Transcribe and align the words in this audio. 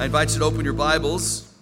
I 0.00 0.06
invite 0.06 0.32
you 0.32 0.38
to 0.38 0.46
open 0.46 0.64
your 0.64 0.72
Bibles, 0.72 1.52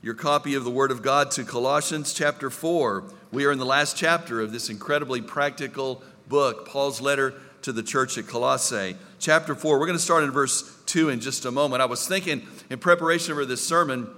your 0.00 0.14
copy 0.14 0.54
of 0.54 0.64
the 0.64 0.70
Word 0.70 0.90
of 0.90 1.02
God, 1.02 1.30
to 1.32 1.44
Colossians 1.44 2.14
chapter 2.14 2.48
4. 2.48 3.04
We 3.30 3.44
are 3.44 3.52
in 3.52 3.58
the 3.58 3.66
last 3.66 3.94
chapter 3.94 4.40
of 4.40 4.52
this 4.52 4.70
incredibly 4.70 5.20
practical 5.20 6.02
book, 6.28 6.66
Paul's 6.66 7.02
letter 7.02 7.34
to 7.60 7.72
the 7.72 7.82
church 7.82 8.16
at 8.16 8.26
Colossae. 8.26 8.96
Chapter 9.18 9.54
4, 9.54 9.78
we're 9.78 9.84
going 9.84 9.98
to 9.98 10.02
start 10.02 10.24
in 10.24 10.30
verse 10.30 10.82
2 10.86 11.10
in 11.10 11.20
just 11.20 11.44
a 11.44 11.50
moment. 11.50 11.82
I 11.82 11.84
was 11.84 12.08
thinking 12.08 12.48
in 12.70 12.78
preparation 12.78 13.34
for 13.34 13.44
this 13.44 13.62
sermon, 13.62 14.08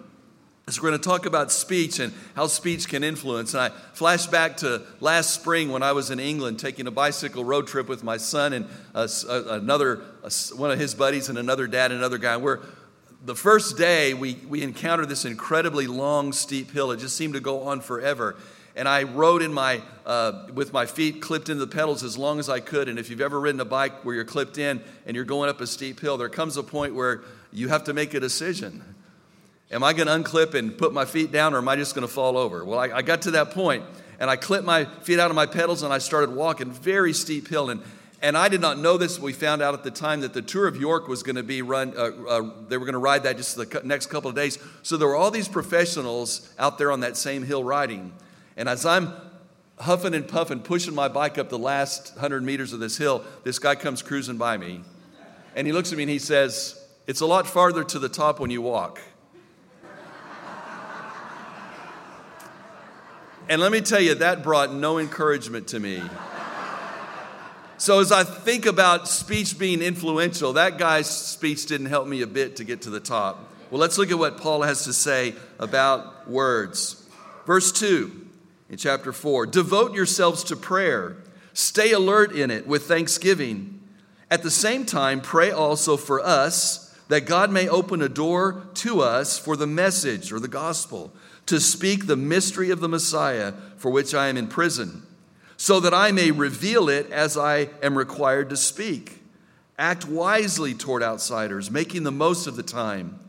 as 0.68 0.80
we're 0.80 0.90
going 0.90 1.00
to 1.00 1.08
talk 1.08 1.26
about 1.26 1.50
speech 1.50 1.98
and 1.98 2.14
how 2.36 2.46
speech 2.46 2.88
can 2.88 3.02
influence. 3.02 3.52
And 3.54 3.64
I 3.64 3.70
flashed 3.94 4.30
back 4.30 4.58
to 4.58 4.82
last 5.00 5.34
spring 5.34 5.72
when 5.72 5.82
I 5.82 5.90
was 5.90 6.12
in 6.12 6.20
England 6.20 6.60
taking 6.60 6.86
a 6.86 6.92
bicycle 6.92 7.44
road 7.44 7.66
trip 7.66 7.88
with 7.88 8.04
my 8.04 8.16
son 8.16 8.52
and 8.52 8.68
uh, 8.94 9.08
another, 9.28 10.04
uh, 10.22 10.30
one 10.54 10.70
of 10.70 10.78
his 10.78 10.94
buddies 10.94 11.28
and 11.28 11.36
another 11.36 11.66
dad 11.66 11.90
and 11.90 11.98
another 11.98 12.18
guy. 12.18 12.34
And 12.34 12.44
we're 12.44 12.60
the 13.24 13.34
first 13.34 13.76
day 13.76 14.14
we, 14.14 14.34
we 14.48 14.62
encountered 14.62 15.08
this 15.08 15.24
incredibly 15.24 15.86
long, 15.86 16.32
steep 16.32 16.70
hill. 16.70 16.90
It 16.90 16.98
just 16.98 17.16
seemed 17.16 17.34
to 17.34 17.40
go 17.40 17.62
on 17.64 17.80
forever. 17.80 18.36
And 18.76 18.88
I 18.88 19.02
rode 19.02 19.42
in 19.42 19.52
my, 19.52 19.82
uh, 20.06 20.46
with 20.54 20.72
my 20.72 20.86
feet 20.86 21.20
clipped 21.20 21.48
into 21.48 21.64
the 21.64 21.70
pedals 21.70 22.02
as 22.02 22.16
long 22.16 22.38
as 22.38 22.48
I 22.48 22.60
could. 22.60 22.88
And 22.88 22.98
if 22.98 23.10
you've 23.10 23.20
ever 23.20 23.38
ridden 23.38 23.60
a 23.60 23.64
bike 23.64 24.04
where 24.04 24.14
you're 24.14 24.24
clipped 24.24 24.58
in 24.58 24.82
and 25.06 25.14
you're 25.14 25.24
going 25.24 25.50
up 25.50 25.60
a 25.60 25.66
steep 25.66 26.00
hill, 26.00 26.16
there 26.16 26.28
comes 26.28 26.56
a 26.56 26.62
point 26.62 26.94
where 26.94 27.22
you 27.52 27.68
have 27.68 27.84
to 27.84 27.92
make 27.92 28.14
a 28.14 28.20
decision. 28.20 28.82
Am 29.70 29.84
I 29.84 29.92
going 29.92 30.06
to 30.06 30.30
unclip 30.30 30.54
and 30.54 30.76
put 30.76 30.92
my 30.92 31.04
feet 31.04 31.30
down 31.30 31.52
or 31.52 31.58
am 31.58 31.68
I 31.68 31.76
just 31.76 31.94
going 31.94 32.06
to 32.06 32.12
fall 32.12 32.38
over? 32.38 32.64
Well, 32.64 32.78
I, 32.78 32.86
I 32.86 33.02
got 33.02 33.22
to 33.22 33.32
that 33.32 33.50
point 33.50 33.84
and 34.18 34.30
I 34.30 34.36
clipped 34.36 34.64
my 34.64 34.84
feet 34.84 35.18
out 35.18 35.30
of 35.30 35.36
my 35.36 35.46
pedals 35.46 35.82
and 35.82 35.92
I 35.92 35.98
started 35.98 36.30
walking 36.30 36.70
very 36.70 37.12
steep 37.12 37.48
hill. 37.48 37.70
And 37.70 37.82
and 38.22 38.36
I 38.36 38.48
did 38.48 38.60
not 38.60 38.78
know 38.78 38.98
this. 38.98 39.18
We 39.18 39.32
found 39.32 39.62
out 39.62 39.72
at 39.72 39.82
the 39.82 39.90
time 39.90 40.20
that 40.20 40.34
the 40.34 40.42
Tour 40.42 40.66
of 40.66 40.76
York 40.76 41.08
was 41.08 41.22
going 41.22 41.36
to 41.36 41.42
be 41.42 41.62
run, 41.62 41.94
uh, 41.96 42.10
uh, 42.28 42.50
they 42.68 42.76
were 42.76 42.84
going 42.84 42.92
to 42.92 42.98
ride 42.98 43.22
that 43.22 43.38
just 43.38 43.56
the 43.56 43.80
next 43.82 44.06
couple 44.06 44.28
of 44.28 44.36
days. 44.36 44.58
So 44.82 44.98
there 44.98 45.08
were 45.08 45.16
all 45.16 45.30
these 45.30 45.48
professionals 45.48 46.52
out 46.58 46.76
there 46.76 46.92
on 46.92 47.00
that 47.00 47.16
same 47.16 47.44
hill 47.44 47.64
riding. 47.64 48.12
And 48.58 48.68
as 48.68 48.84
I'm 48.84 49.14
huffing 49.78 50.14
and 50.14 50.28
puffing, 50.28 50.60
pushing 50.60 50.94
my 50.94 51.08
bike 51.08 51.38
up 51.38 51.48
the 51.48 51.58
last 51.58 52.12
100 52.12 52.42
meters 52.42 52.74
of 52.74 52.80
this 52.80 52.98
hill, 52.98 53.24
this 53.42 53.58
guy 53.58 53.74
comes 53.74 54.02
cruising 54.02 54.36
by 54.36 54.58
me. 54.58 54.82
And 55.56 55.66
he 55.66 55.72
looks 55.72 55.90
at 55.90 55.96
me 55.96 56.04
and 56.04 56.10
he 56.10 56.18
says, 56.18 56.78
It's 57.06 57.22
a 57.22 57.26
lot 57.26 57.46
farther 57.46 57.84
to 57.84 57.98
the 57.98 58.10
top 58.10 58.38
when 58.38 58.50
you 58.50 58.60
walk. 58.60 59.00
and 63.48 63.62
let 63.62 63.72
me 63.72 63.80
tell 63.80 64.00
you, 64.00 64.14
that 64.16 64.42
brought 64.42 64.74
no 64.74 64.98
encouragement 64.98 65.68
to 65.68 65.80
me. 65.80 66.02
So, 67.80 68.00
as 68.00 68.12
I 68.12 68.24
think 68.24 68.66
about 68.66 69.08
speech 69.08 69.58
being 69.58 69.80
influential, 69.80 70.52
that 70.52 70.76
guy's 70.76 71.08
speech 71.08 71.64
didn't 71.64 71.86
help 71.86 72.06
me 72.06 72.20
a 72.20 72.26
bit 72.26 72.56
to 72.56 72.64
get 72.64 72.82
to 72.82 72.90
the 72.90 73.00
top. 73.00 73.50
Well, 73.70 73.80
let's 73.80 73.96
look 73.96 74.10
at 74.10 74.18
what 74.18 74.36
Paul 74.36 74.60
has 74.60 74.84
to 74.84 74.92
say 74.92 75.34
about 75.58 76.28
words. 76.28 77.02
Verse 77.46 77.72
2 77.72 78.28
in 78.68 78.76
chapter 78.76 79.14
4 79.14 79.46
Devote 79.46 79.94
yourselves 79.94 80.44
to 80.44 80.56
prayer, 80.56 81.16
stay 81.54 81.92
alert 81.92 82.32
in 82.32 82.50
it 82.50 82.66
with 82.66 82.82
thanksgiving. 82.82 83.80
At 84.30 84.42
the 84.42 84.50
same 84.50 84.84
time, 84.84 85.22
pray 85.22 85.50
also 85.50 85.96
for 85.96 86.20
us 86.20 86.94
that 87.08 87.22
God 87.22 87.50
may 87.50 87.66
open 87.66 88.02
a 88.02 88.10
door 88.10 88.66
to 88.74 89.00
us 89.00 89.38
for 89.38 89.56
the 89.56 89.66
message 89.66 90.34
or 90.34 90.38
the 90.38 90.48
gospel 90.48 91.14
to 91.46 91.58
speak 91.58 92.06
the 92.06 92.14
mystery 92.14 92.68
of 92.70 92.80
the 92.80 92.90
Messiah 92.90 93.54
for 93.78 93.90
which 93.90 94.12
I 94.12 94.28
am 94.28 94.36
in 94.36 94.48
prison 94.48 95.06
so 95.60 95.78
that 95.78 95.92
I 95.92 96.10
may 96.10 96.30
reveal 96.30 96.88
it 96.88 97.12
as 97.12 97.36
I 97.36 97.68
am 97.82 97.98
required 97.98 98.48
to 98.48 98.56
speak. 98.56 99.20
Act 99.78 100.06
wisely 100.06 100.72
toward 100.72 101.02
outsiders, 101.02 101.70
making 101.70 102.02
the 102.02 102.10
most 102.10 102.46
of 102.46 102.56
the 102.56 102.62
time. 102.62 103.20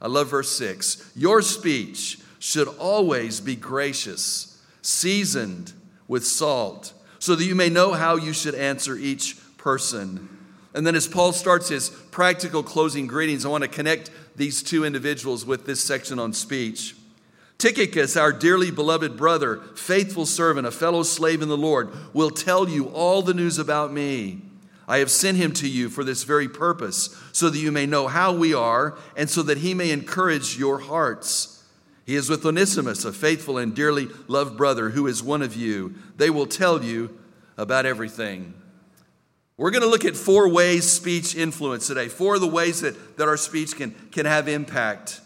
I 0.00 0.06
love 0.08 0.28
verse 0.28 0.56
6. 0.56 1.12
Your 1.14 1.42
speech 1.42 2.20
should 2.38 2.68
always 2.78 3.38
be 3.42 3.54
gracious, 3.54 4.62
seasoned 4.80 5.74
with 6.08 6.26
salt, 6.26 6.94
so 7.18 7.34
that 7.34 7.44
you 7.44 7.54
may 7.54 7.68
know 7.68 7.92
how 7.92 8.16
you 8.16 8.32
should 8.32 8.54
answer 8.54 8.96
each 8.96 9.36
person. 9.58 10.30
And 10.72 10.86
then, 10.86 10.94
as 10.94 11.06
Paul 11.06 11.34
starts 11.34 11.68
his 11.68 11.90
practical 11.90 12.62
closing 12.62 13.06
greetings, 13.06 13.44
I 13.44 13.50
want 13.50 13.64
to 13.64 13.68
connect 13.68 14.10
these 14.36 14.62
two 14.62 14.86
individuals 14.86 15.44
with 15.44 15.66
this 15.66 15.84
section 15.84 16.18
on 16.18 16.32
speech. 16.32 16.94
Tychicus, 17.58 18.16
our 18.16 18.32
dearly 18.32 18.70
beloved 18.70 19.16
brother, 19.16 19.60
faithful 19.76 20.26
servant, 20.26 20.66
a 20.66 20.70
fellow 20.70 21.02
slave 21.02 21.40
in 21.40 21.48
the 21.48 21.56
Lord, 21.56 21.90
will 22.12 22.30
tell 22.30 22.68
you 22.68 22.88
all 22.88 23.22
the 23.22 23.34
news 23.34 23.58
about 23.58 23.92
me. 23.92 24.42
I 24.86 24.98
have 24.98 25.10
sent 25.10 25.38
him 25.38 25.52
to 25.54 25.68
you 25.68 25.88
for 25.88 26.04
this 26.04 26.24
very 26.24 26.48
purpose, 26.48 27.18
so 27.32 27.48
that 27.48 27.58
you 27.58 27.72
may 27.72 27.86
know 27.86 28.06
how 28.06 28.34
we 28.34 28.52
are, 28.52 28.98
and 29.16 29.30
so 29.30 29.42
that 29.44 29.58
he 29.58 29.72
may 29.72 29.90
encourage 29.90 30.58
your 30.58 30.80
hearts. 30.80 31.64
He 32.04 32.16
is 32.16 32.28
with 32.28 32.44
Onesimus, 32.44 33.04
a 33.04 33.12
faithful 33.12 33.56
and 33.56 33.74
dearly 33.74 34.08
loved 34.28 34.58
brother, 34.58 34.90
who 34.90 35.06
is 35.06 35.22
one 35.22 35.40
of 35.40 35.56
you. 35.56 35.94
They 36.16 36.28
will 36.28 36.46
tell 36.46 36.84
you 36.84 37.18
about 37.56 37.86
everything. 37.86 38.52
We're 39.56 39.70
going 39.70 39.82
to 39.82 39.88
look 39.88 40.04
at 40.04 40.16
four 40.16 40.48
ways 40.48 40.90
speech 40.90 41.34
influence 41.34 41.86
today, 41.86 42.08
four 42.08 42.34
of 42.34 42.40
the 42.40 42.46
ways 42.46 42.80
that, 42.80 43.16
that 43.16 43.28
our 43.28 43.36
speech 43.36 43.76
can, 43.76 43.92
can 44.10 44.26
have 44.26 44.48
impact. 44.48 45.20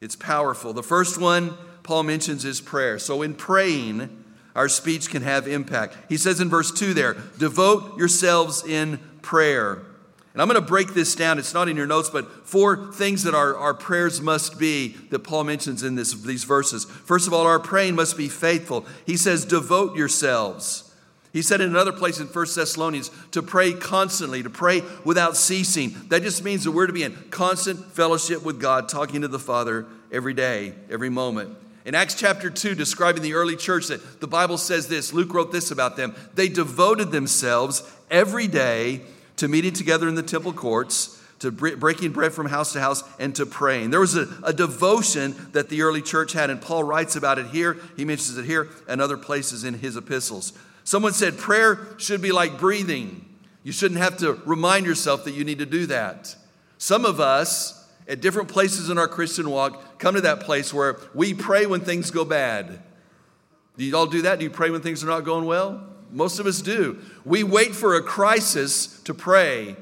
It's 0.00 0.16
powerful. 0.16 0.72
The 0.72 0.82
first 0.82 1.20
one 1.20 1.54
Paul 1.82 2.02
mentions 2.04 2.44
is 2.44 2.60
prayer. 2.60 2.98
So 2.98 3.22
in 3.22 3.34
praying, 3.34 4.24
our 4.54 4.68
speech 4.68 5.10
can 5.10 5.22
have 5.22 5.46
impact. 5.46 5.96
He 6.08 6.16
says 6.16 6.40
in 6.40 6.48
verse 6.48 6.72
2 6.72 6.94
there, 6.94 7.14
devote 7.38 7.98
yourselves 7.98 8.64
in 8.64 8.98
prayer. 9.22 9.82
And 10.32 10.40
I'm 10.40 10.48
going 10.48 10.60
to 10.60 10.66
break 10.66 10.94
this 10.94 11.14
down. 11.16 11.38
It's 11.38 11.54
not 11.54 11.68
in 11.68 11.76
your 11.76 11.86
notes, 11.86 12.08
but 12.08 12.46
four 12.46 12.92
things 12.92 13.24
that 13.24 13.34
our, 13.34 13.56
our 13.56 13.74
prayers 13.74 14.20
must 14.20 14.58
be 14.58 14.88
that 15.10 15.20
Paul 15.20 15.44
mentions 15.44 15.82
in 15.82 15.96
this, 15.96 16.12
these 16.12 16.44
verses. 16.44 16.84
First 16.84 17.26
of 17.26 17.32
all, 17.32 17.46
our 17.46 17.58
praying 17.58 17.96
must 17.96 18.16
be 18.16 18.28
faithful. 18.28 18.86
He 19.06 19.16
says, 19.16 19.44
devote 19.44 19.96
yourselves. 19.96 20.89
He 21.32 21.42
said 21.42 21.60
in 21.60 21.70
another 21.70 21.92
place 21.92 22.18
in 22.18 22.26
1 22.26 22.46
Thessalonians 22.54 23.10
to 23.30 23.42
pray 23.42 23.72
constantly, 23.72 24.42
to 24.42 24.50
pray 24.50 24.82
without 25.04 25.36
ceasing. 25.36 25.94
That 26.08 26.22
just 26.22 26.42
means 26.42 26.64
that 26.64 26.72
we're 26.72 26.88
to 26.88 26.92
be 26.92 27.04
in 27.04 27.14
constant 27.30 27.78
fellowship 27.92 28.44
with 28.44 28.60
God, 28.60 28.88
talking 28.88 29.20
to 29.20 29.28
the 29.28 29.38
Father 29.38 29.86
every 30.10 30.34
day, 30.34 30.74
every 30.90 31.08
moment. 31.08 31.56
In 31.84 31.94
Acts 31.94 32.14
chapter 32.14 32.50
2, 32.50 32.74
describing 32.74 33.22
the 33.22 33.34
early 33.34 33.56
church, 33.56 33.86
that 33.86 34.20
the 34.20 34.26
Bible 34.26 34.58
says 34.58 34.88
this 34.88 35.12
Luke 35.12 35.32
wrote 35.32 35.52
this 35.52 35.70
about 35.70 35.96
them. 35.96 36.14
They 36.34 36.48
devoted 36.48 37.12
themselves 37.12 37.82
every 38.10 38.48
day 38.48 39.02
to 39.36 39.48
meeting 39.48 39.72
together 39.72 40.08
in 40.08 40.16
the 40.16 40.22
temple 40.22 40.52
courts, 40.52 41.22
to 41.38 41.50
breaking 41.50 42.10
bread 42.12 42.32
from 42.32 42.48
house 42.48 42.74
to 42.74 42.80
house, 42.80 43.02
and 43.18 43.34
to 43.36 43.46
praying. 43.46 43.90
There 43.90 44.00
was 44.00 44.14
a, 44.14 44.28
a 44.42 44.52
devotion 44.52 45.34
that 45.52 45.70
the 45.70 45.82
early 45.82 46.02
church 46.02 46.32
had, 46.34 46.50
and 46.50 46.60
Paul 46.60 46.84
writes 46.84 47.16
about 47.16 47.38
it 47.38 47.46
here. 47.46 47.78
He 47.96 48.04
mentions 48.04 48.36
it 48.36 48.44
here 48.44 48.68
and 48.86 49.00
other 49.00 49.16
places 49.16 49.64
in 49.64 49.74
his 49.74 49.96
epistles. 49.96 50.52
Someone 50.90 51.12
said 51.12 51.38
prayer 51.38 51.86
should 51.98 52.20
be 52.20 52.32
like 52.32 52.58
breathing. 52.58 53.24
You 53.62 53.70
shouldn't 53.70 54.00
have 54.00 54.16
to 54.16 54.32
remind 54.44 54.86
yourself 54.86 55.22
that 55.22 55.34
you 55.34 55.44
need 55.44 55.60
to 55.60 55.64
do 55.64 55.86
that. 55.86 56.34
Some 56.78 57.04
of 57.04 57.20
us, 57.20 57.88
at 58.08 58.20
different 58.20 58.48
places 58.48 58.90
in 58.90 58.98
our 58.98 59.06
Christian 59.06 59.50
walk, 59.50 60.00
come 60.00 60.16
to 60.16 60.20
that 60.22 60.40
place 60.40 60.74
where 60.74 60.98
we 61.14 61.32
pray 61.32 61.64
when 61.64 61.80
things 61.82 62.10
go 62.10 62.24
bad. 62.24 62.80
Do 63.78 63.84
you 63.84 63.96
all 63.96 64.08
do 64.08 64.22
that? 64.22 64.40
Do 64.40 64.44
you 64.44 64.50
pray 64.50 64.70
when 64.70 64.80
things 64.80 65.04
are 65.04 65.06
not 65.06 65.20
going 65.20 65.44
well? 65.44 65.80
Most 66.10 66.40
of 66.40 66.46
us 66.46 66.60
do. 66.60 66.98
We 67.24 67.44
wait 67.44 67.72
for 67.72 67.94
a 67.94 68.02
crisis 68.02 69.00
to 69.02 69.14
pray. 69.14 69.76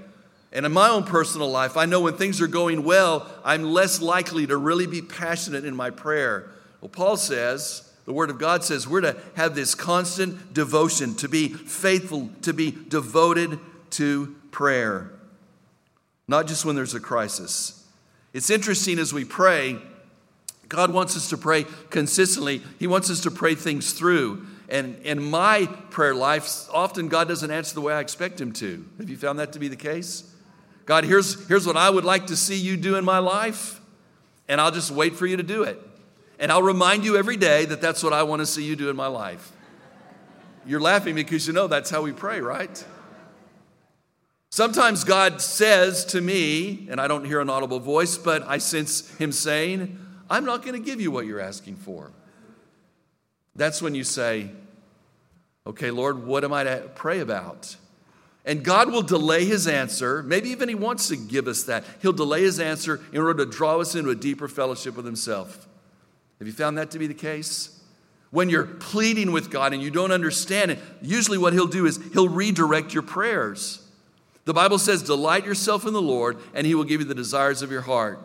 And 0.52 0.66
in 0.66 0.72
my 0.72 0.90
own 0.90 1.04
personal 1.04 1.50
life, 1.50 1.78
I 1.78 1.86
know 1.86 2.02
when 2.02 2.18
things 2.18 2.42
are 2.42 2.48
going 2.48 2.84
well, 2.84 3.26
I'm 3.46 3.62
less 3.62 4.02
likely 4.02 4.46
to 4.48 4.58
really 4.58 4.86
be 4.86 5.00
passionate 5.00 5.64
in 5.64 5.74
my 5.74 5.88
prayer. 5.88 6.50
Well, 6.82 6.90
Paul 6.90 7.16
says, 7.16 7.87
the 8.08 8.14
Word 8.14 8.30
of 8.30 8.38
God 8.38 8.64
says 8.64 8.88
we're 8.88 9.02
to 9.02 9.18
have 9.34 9.54
this 9.54 9.74
constant 9.74 10.54
devotion, 10.54 11.14
to 11.16 11.28
be 11.28 11.48
faithful, 11.48 12.30
to 12.40 12.54
be 12.54 12.70
devoted 12.70 13.60
to 13.90 14.34
prayer, 14.50 15.10
not 16.26 16.46
just 16.46 16.64
when 16.64 16.74
there's 16.74 16.94
a 16.94 17.00
crisis. 17.00 17.86
It's 18.32 18.48
interesting 18.48 18.98
as 18.98 19.12
we 19.12 19.26
pray, 19.26 19.76
God 20.70 20.90
wants 20.90 21.18
us 21.18 21.28
to 21.28 21.36
pray 21.36 21.66
consistently, 21.90 22.62
He 22.78 22.86
wants 22.86 23.10
us 23.10 23.20
to 23.24 23.30
pray 23.30 23.54
things 23.54 23.92
through. 23.92 24.46
And 24.70 24.96
in 25.02 25.22
my 25.22 25.66
prayer 25.90 26.14
life, 26.14 26.66
often 26.72 27.08
God 27.08 27.28
doesn't 27.28 27.50
answer 27.50 27.74
the 27.74 27.82
way 27.82 27.92
I 27.92 28.00
expect 28.00 28.40
Him 28.40 28.54
to. 28.54 28.86
Have 28.96 29.10
you 29.10 29.18
found 29.18 29.38
that 29.38 29.52
to 29.52 29.58
be 29.58 29.68
the 29.68 29.76
case? 29.76 30.34
God, 30.86 31.04
here's, 31.04 31.46
here's 31.46 31.66
what 31.66 31.76
I 31.76 31.90
would 31.90 32.06
like 32.06 32.28
to 32.28 32.36
see 32.36 32.56
you 32.56 32.78
do 32.78 32.96
in 32.96 33.04
my 33.04 33.18
life, 33.18 33.82
and 34.48 34.62
I'll 34.62 34.70
just 34.70 34.90
wait 34.90 35.14
for 35.14 35.26
you 35.26 35.36
to 35.36 35.42
do 35.42 35.64
it. 35.64 35.78
And 36.38 36.52
I'll 36.52 36.62
remind 36.62 37.04
you 37.04 37.16
every 37.16 37.36
day 37.36 37.64
that 37.64 37.80
that's 37.80 38.02
what 38.02 38.12
I 38.12 38.22
want 38.22 38.40
to 38.40 38.46
see 38.46 38.64
you 38.64 38.76
do 38.76 38.90
in 38.90 38.96
my 38.96 39.06
life. 39.06 39.52
You're 40.66 40.80
laughing 40.80 41.14
because 41.14 41.46
you 41.46 41.52
know 41.52 41.66
that's 41.66 41.90
how 41.90 42.02
we 42.02 42.12
pray, 42.12 42.40
right? 42.40 42.84
Sometimes 44.50 45.04
God 45.04 45.40
says 45.40 46.04
to 46.06 46.20
me, 46.20 46.88
and 46.90 47.00
I 47.00 47.08
don't 47.08 47.24
hear 47.24 47.40
an 47.40 47.50
audible 47.50 47.80
voice, 47.80 48.16
but 48.16 48.42
I 48.46 48.58
sense 48.58 49.14
Him 49.16 49.32
saying, 49.32 49.98
I'm 50.30 50.44
not 50.44 50.62
going 50.62 50.74
to 50.74 50.84
give 50.84 51.00
you 51.00 51.10
what 51.10 51.26
you're 51.26 51.40
asking 51.40 51.76
for. 51.76 52.12
That's 53.56 53.82
when 53.82 53.94
you 53.94 54.04
say, 54.04 54.50
Okay, 55.68 55.90
Lord, 55.90 56.26
what 56.26 56.44
am 56.44 56.52
I 56.52 56.64
to 56.64 56.90
pray 56.94 57.20
about? 57.20 57.76
And 58.46 58.64
God 58.64 58.90
will 58.90 59.02
delay 59.02 59.44
his 59.44 59.68
answer. 59.68 60.22
Maybe 60.22 60.48
even 60.48 60.70
he 60.70 60.74
wants 60.74 61.08
to 61.08 61.16
give 61.16 61.46
us 61.46 61.64
that. 61.64 61.84
He'll 62.00 62.14
delay 62.14 62.40
his 62.40 62.58
answer 62.58 63.02
in 63.12 63.20
order 63.20 63.44
to 63.44 63.50
draw 63.50 63.78
us 63.78 63.94
into 63.94 64.08
a 64.08 64.14
deeper 64.14 64.48
fellowship 64.48 64.96
with 64.96 65.04
himself. 65.04 65.68
Have 66.38 66.46
you 66.46 66.52
found 66.52 66.78
that 66.78 66.90
to 66.92 66.98
be 66.98 67.06
the 67.06 67.14
case? 67.14 67.78
When 68.30 68.50
you're 68.50 68.64
pleading 68.64 69.32
with 69.32 69.50
God 69.50 69.72
and 69.72 69.82
you 69.82 69.90
don't 69.90 70.12
understand 70.12 70.70
it, 70.70 70.78
usually 71.00 71.38
what 71.38 71.52
he'll 71.52 71.66
do 71.66 71.86
is 71.86 71.98
he'll 72.12 72.28
redirect 72.28 72.92
your 72.92 73.02
prayers. 73.02 73.84
The 74.44 74.54
Bible 74.54 74.78
says, 74.78 75.02
Delight 75.02 75.44
yourself 75.44 75.86
in 75.86 75.92
the 75.92 76.02
Lord, 76.02 76.36
and 76.54 76.66
he 76.66 76.74
will 76.74 76.84
give 76.84 77.00
you 77.00 77.06
the 77.06 77.14
desires 77.14 77.62
of 77.62 77.70
your 77.70 77.82
heart. 77.82 78.20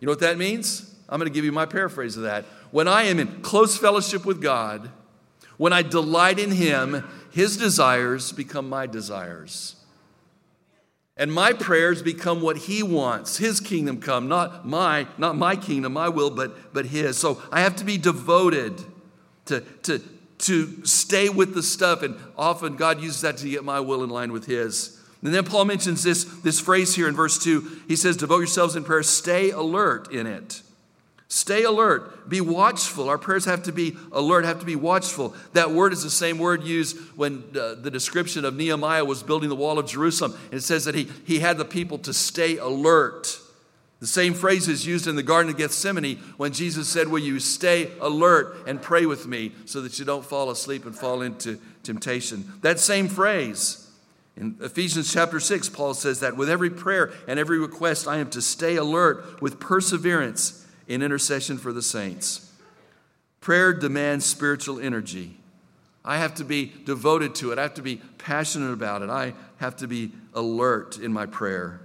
You 0.00 0.06
know 0.06 0.12
what 0.12 0.20
that 0.20 0.38
means? 0.38 0.94
I'm 1.08 1.18
going 1.18 1.30
to 1.30 1.34
give 1.34 1.44
you 1.44 1.52
my 1.52 1.66
paraphrase 1.66 2.16
of 2.16 2.22
that. 2.22 2.44
When 2.70 2.88
I 2.88 3.04
am 3.04 3.18
in 3.18 3.42
close 3.42 3.76
fellowship 3.76 4.24
with 4.24 4.40
God, 4.40 4.90
when 5.58 5.72
I 5.72 5.82
delight 5.82 6.38
in 6.38 6.50
Him, 6.50 7.04
His 7.30 7.56
desires 7.56 8.32
become 8.32 8.68
my 8.68 8.86
desires. 8.86 9.76
And 11.22 11.32
my 11.32 11.52
prayers 11.52 12.02
become 12.02 12.40
what 12.40 12.56
He 12.56 12.82
wants. 12.82 13.36
His 13.36 13.60
kingdom 13.60 14.00
come, 14.00 14.26
not 14.26 14.66
my, 14.66 15.06
not 15.16 15.36
my 15.36 15.54
kingdom, 15.54 15.92
my 15.92 16.08
will, 16.08 16.30
but, 16.30 16.74
but 16.74 16.86
His. 16.86 17.16
So 17.16 17.40
I 17.52 17.60
have 17.60 17.76
to 17.76 17.84
be 17.84 17.96
devoted 17.96 18.82
to, 19.44 19.60
to, 19.84 20.00
to 20.38 20.84
stay 20.84 21.28
with 21.28 21.54
the 21.54 21.62
stuff. 21.62 22.02
And 22.02 22.16
often 22.36 22.74
God 22.74 23.00
uses 23.00 23.20
that 23.20 23.36
to 23.36 23.48
get 23.48 23.62
my 23.62 23.78
will 23.78 24.02
in 24.02 24.10
line 24.10 24.32
with 24.32 24.46
His. 24.46 25.00
And 25.22 25.32
then 25.32 25.44
Paul 25.44 25.64
mentions 25.64 26.02
this, 26.02 26.24
this 26.24 26.58
phrase 26.58 26.96
here 26.96 27.06
in 27.06 27.14
verse 27.14 27.38
2. 27.38 27.82
He 27.86 27.94
says, 27.94 28.16
Devote 28.16 28.38
yourselves 28.38 28.74
in 28.74 28.82
prayer, 28.82 29.04
stay 29.04 29.50
alert 29.50 30.10
in 30.10 30.26
it. 30.26 30.62
Stay 31.32 31.62
alert. 31.62 32.28
Be 32.28 32.42
watchful. 32.42 33.08
Our 33.08 33.16
prayers 33.16 33.46
have 33.46 33.62
to 33.62 33.72
be 33.72 33.96
alert, 34.12 34.44
have 34.44 34.60
to 34.60 34.66
be 34.66 34.76
watchful. 34.76 35.34
That 35.54 35.70
word 35.70 35.94
is 35.94 36.02
the 36.02 36.10
same 36.10 36.36
word 36.36 36.62
used 36.62 36.98
when 37.16 37.42
uh, 37.58 37.74
the 37.76 37.90
description 37.90 38.44
of 38.44 38.54
Nehemiah 38.54 39.06
was 39.06 39.22
building 39.22 39.48
the 39.48 39.56
wall 39.56 39.78
of 39.78 39.86
Jerusalem. 39.86 40.38
And 40.50 40.58
it 40.58 40.62
says 40.62 40.84
that 40.84 40.94
he, 40.94 41.08
he 41.24 41.38
had 41.38 41.56
the 41.56 41.64
people 41.64 41.96
to 42.00 42.12
stay 42.12 42.58
alert. 42.58 43.40
The 44.00 44.06
same 44.06 44.34
phrase 44.34 44.68
is 44.68 44.86
used 44.86 45.06
in 45.06 45.16
the 45.16 45.22
Garden 45.22 45.50
of 45.50 45.56
Gethsemane 45.56 46.18
when 46.36 46.52
Jesus 46.52 46.86
said, 46.86 47.08
Will 47.08 47.18
you 47.18 47.40
stay 47.40 47.90
alert 48.02 48.54
and 48.66 48.82
pray 48.82 49.06
with 49.06 49.26
me 49.26 49.52
so 49.64 49.80
that 49.80 49.98
you 49.98 50.04
don't 50.04 50.26
fall 50.26 50.50
asleep 50.50 50.84
and 50.84 50.94
fall 50.94 51.22
into 51.22 51.58
temptation? 51.82 52.44
That 52.60 52.78
same 52.78 53.08
phrase. 53.08 53.90
In 54.36 54.56
Ephesians 54.60 55.10
chapter 55.10 55.40
6, 55.40 55.70
Paul 55.70 55.94
says 55.94 56.20
that 56.20 56.36
with 56.36 56.50
every 56.50 56.68
prayer 56.68 57.10
and 57.26 57.38
every 57.38 57.58
request, 57.58 58.06
I 58.06 58.18
am 58.18 58.28
to 58.30 58.42
stay 58.42 58.76
alert 58.76 59.40
with 59.40 59.58
perseverance 59.58 60.61
in 60.88 61.02
intercession 61.02 61.58
for 61.58 61.72
the 61.72 61.82
saints. 61.82 62.50
Prayer 63.40 63.72
demands 63.72 64.24
spiritual 64.24 64.80
energy. 64.80 65.36
I 66.04 66.18
have 66.18 66.34
to 66.36 66.44
be 66.44 66.72
devoted 66.84 67.34
to 67.36 67.52
it. 67.52 67.58
I 67.58 67.62
have 67.62 67.74
to 67.74 67.82
be 67.82 68.00
passionate 68.18 68.72
about 68.72 69.02
it. 69.02 69.10
I 69.10 69.34
have 69.58 69.76
to 69.76 69.88
be 69.88 70.12
alert 70.34 70.98
in 70.98 71.12
my 71.12 71.26
prayer. 71.26 71.80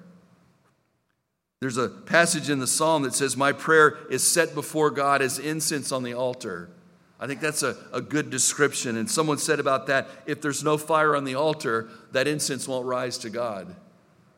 There's 1.59 1.77
a 1.77 1.89
passage 1.89 2.49
in 2.49 2.59
the 2.59 2.67
psalm 2.67 3.03
that 3.03 3.15
says, 3.15 3.35
My 3.35 3.51
prayer 3.51 3.97
is 4.09 4.27
set 4.27 4.53
before 4.53 4.91
God 4.91 5.21
as 5.21 5.39
incense 5.39 5.91
on 5.91 6.03
the 6.03 6.13
altar. 6.13 6.69
I 7.19 7.25
think 7.25 7.41
that's 7.41 7.63
a, 7.63 7.75
a 7.91 8.01
good 8.01 8.29
description. 8.29 8.95
And 8.95 9.09
someone 9.09 9.39
said 9.39 9.59
about 9.59 9.87
that 9.87 10.07
if 10.27 10.41
there's 10.41 10.63
no 10.63 10.77
fire 10.77 11.15
on 11.15 11.23
the 11.23 11.35
altar, 11.35 11.89
that 12.11 12.27
incense 12.27 12.67
won't 12.67 12.85
rise 12.85 13.17
to 13.19 13.31
God. 13.31 13.75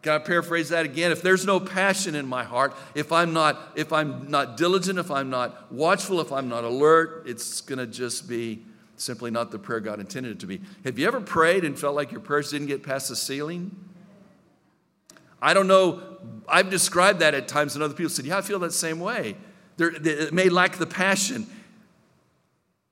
Can 0.01 0.13
I 0.13 0.19
paraphrase 0.19 0.69
that 0.69 0.85
again? 0.85 1.11
If 1.11 1.21
there's 1.21 1.45
no 1.45 1.59
passion 1.59 2.15
in 2.15 2.25
my 2.25 2.43
heart, 2.43 2.73
if 2.95 3.11
I'm 3.11 3.33
not, 3.33 3.73
if 3.75 3.91
I'm 3.91 4.31
not 4.31 4.55
diligent, 4.55 4.97
if 4.97 5.11
I'm 5.11 5.29
not 5.29 5.71
watchful, 5.71 6.21
if 6.21 6.31
I'm 6.31 6.47
not 6.47 6.63
alert, 6.63 7.23
it's 7.25 7.59
going 7.61 7.79
to 7.79 7.87
just 7.87 8.29
be 8.29 8.63
simply 8.95 9.29
not 9.29 9.51
the 9.51 9.59
prayer 9.59 9.79
God 9.81 9.99
intended 9.99 10.33
it 10.33 10.39
to 10.39 10.47
be. 10.47 10.61
Have 10.85 10.97
you 10.97 11.07
ever 11.07 11.19
prayed 11.19 11.65
and 11.65 11.77
felt 11.77 11.95
like 11.95 12.11
your 12.11 12.21
prayers 12.21 12.51
didn't 12.51 12.67
get 12.67 12.81
past 12.81 13.09
the 13.09 13.15
ceiling? 13.15 13.75
I 15.41 15.53
don't 15.53 15.67
know. 15.67 16.01
I've 16.47 16.69
described 16.69 17.19
that 17.19 17.33
at 17.33 17.47
times, 17.47 17.75
and 17.75 17.83
other 17.83 17.93
people 17.93 18.09
said, 18.09 18.25
Yeah, 18.25 18.37
I 18.37 18.41
feel 18.41 18.59
that 18.59 18.73
same 18.73 18.99
way. 18.99 19.35
There, 19.77 19.89
it 19.89 20.33
may 20.33 20.49
lack 20.49 20.77
the 20.77 20.87
passion. 20.87 21.47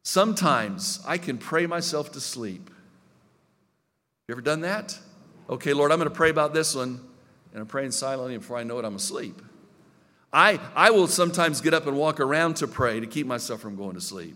Sometimes 0.04 1.02
I 1.06 1.18
can 1.18 1.38
pray 1.38 1.68
myself 1.68 2.14
to 2.14 2.22
sleep. 2.22 2.70
You 4.28 4.34
ever 4.34 4.42
done 4.42 4.62
that? 4.62 4.98
Okay, 5.50 5.74
Lord, 5.74 5.92
I'm 5.92 5.98
going 5.98 6.10
to 6.10 6.16
pray 6.16 6.30
about 6.30 6.54
this 6.54 6.76
one, 6.76 7.00
and 7.54 7.62
I'm 7.62 7.68
praying 7.68 7.92
silently, 7.92 8.38
before 8.38 8.58
I 8.58 8.64
know 8.64 8.80
it, 8.80 8.86
I'm 8.86 8.96
asleep. 8.96 9.42
I, 10.34 10.60
I 10.76 10.92
will 10.92 11.08
sometimes 11.08 11.62
get 11.62 11.74
up 11.74 11.88
and 11.88 11.96
walk 11.96 12.20
around 12.20 12.58
to 12.58 12.68
pray 12.68 13.00
to 13.00 13.08
keep 13.08 13.26
myself 13.26 13.62
from 13.62 13.78
going 13.78 13.94
to 13.94 14.02
sleep. 14.02 14.36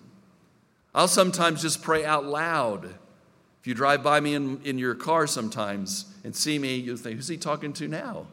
I'll 0.96 1.10
sometimes 1.10 1.62
just 1.62 1.82
pray 1.82 2.06
out 2.06 2.26
loud. 2.26 2.86
If 2.86 3.68
you 3.68 3.74
drive 3.74 4.04
by 4.04 4.22
me 4.22 4.34
in, 4.36 4.62
in 4.64 4.78
your 4.78 4.96
car 4.96 5.28
sometimes 5.28 6.06
and 6.24 6.34
see 6.36 6.58
me, 6.58 6.76
you'll 6.76 6.98
think, 6.98 7.18
who's 7.18 7.28
he 7.28 7.38
talking 7.38 7.74
to 7.74 7.88
now? 7.88 8.28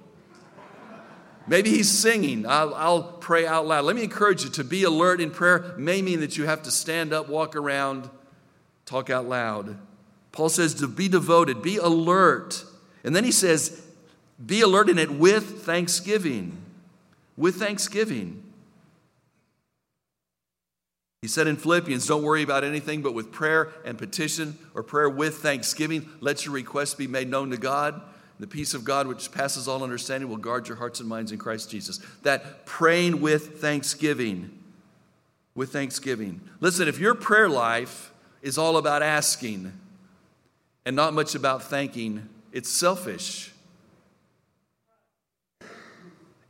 Maybe 1.48 1.70
he's 1.70 1.90
singing. 1.90 2.46
I'll, 2.46 2.74
I'll, 2.74 3.02
pray 3.02 3.46
out 3.46 3.66
loud. 3.66 3.84
Let 3.84 3.96
me 3.96 4.04
encourage 4.04 4.44
you 4.44 4.50
to 4.50 4.64
be 4.64 4.84
alert 4.84 5.20
in 5.20 5.30
prayer. 5.30 5.74
May 5.78 6.02
mean 6.02 6.20
that 6.20 6.36
you 6.36 6.46
have 6.46 6.62
to 6.62 6.70
stand 6.70 7.12
up, 7.12 7.28
walk 7.28 7.56
around, 7.56 8.08
talk 8.86 9.10
out 9.10 9.26
loud. 9.26 9.76
Paul 10.38 10.48
says 10.48 10.74
to 10.74 10.86
be 10.86 11.08
devoted, 11.08 11.62
be 11.62 11.78
alert. 11.78 12.64
And 13.02 13.16
then 13.16 13.24
he 13.24 13.32
says, 13.32 13.84
be 14.46 14.60
alert 14.60 14.88
in 14.88 14.96
it 14.96 15.10
with 15.10 15.64
thanksgiving. 15.64 16.56
With 17.36 17.56
thanksgiving. 17.56 18.44
He 21.22 21.26
said 21.26 21.48
in 21.48 21.56
Philippians, 21.56 22.06
don't 22.06 22.22
worry 22.22 22.44
about 22.44 22.62
anything, 22.62 23.02
but 23.02 23.14
with 23.14 23.32
prayer 23.32 23.72
and 23.84 23.98
petition 23.98 24.56
or 24.74 24.84
prayer 24.84 25.10
with 25.10 25.38
thanksgiving, 25.38 26.08
let 26.20 26.44
your 26.44 26.54
requests 26.54 26.94
be 26.94 27.08
made 27.08 27.28
known 27.28 27.50
to 27.50 27.56
God. 27.56 28.00
The 28.38 28.46
peace 28.46 28.74
of 28.74 28.84
God, 28.84 29.08
which 29.08 29.32
passes 29.32 29.66
all 29.66 29.82
understanding, 29.82 30.28
will 30.28 30.36
guard 30.36 30.68
your 30.68 30.76
hearts 30.76 31.00
and 31.00 31.08
minds 31.08 31.32
in 31.32 31.38
Christ 31.38 31.68
Jesus. 31.68 31.98
That 32.22 32.64
praying 32.64 33.20
with 33.20 33.60
thanksgiving. 33.60 34.56
With 35.56 35.72
thanksgiving. 35.72 36.42
Listen, 36.60 36.86
if 36.86 37.00
your 37.00 37.16
prayer 37.16 37.48
life 37.48 38.12
is 38.40 38.56
all 38.56 38.76
about 38.76 39.02
asking, 39.02 39.72
and 40.88 40.96
not 40.96 41.12
much 41.12 41.34
about 41.34 41.62
thanking, 41.62 42.26
it's 42.50 42.70
selfish. 42.70 43.52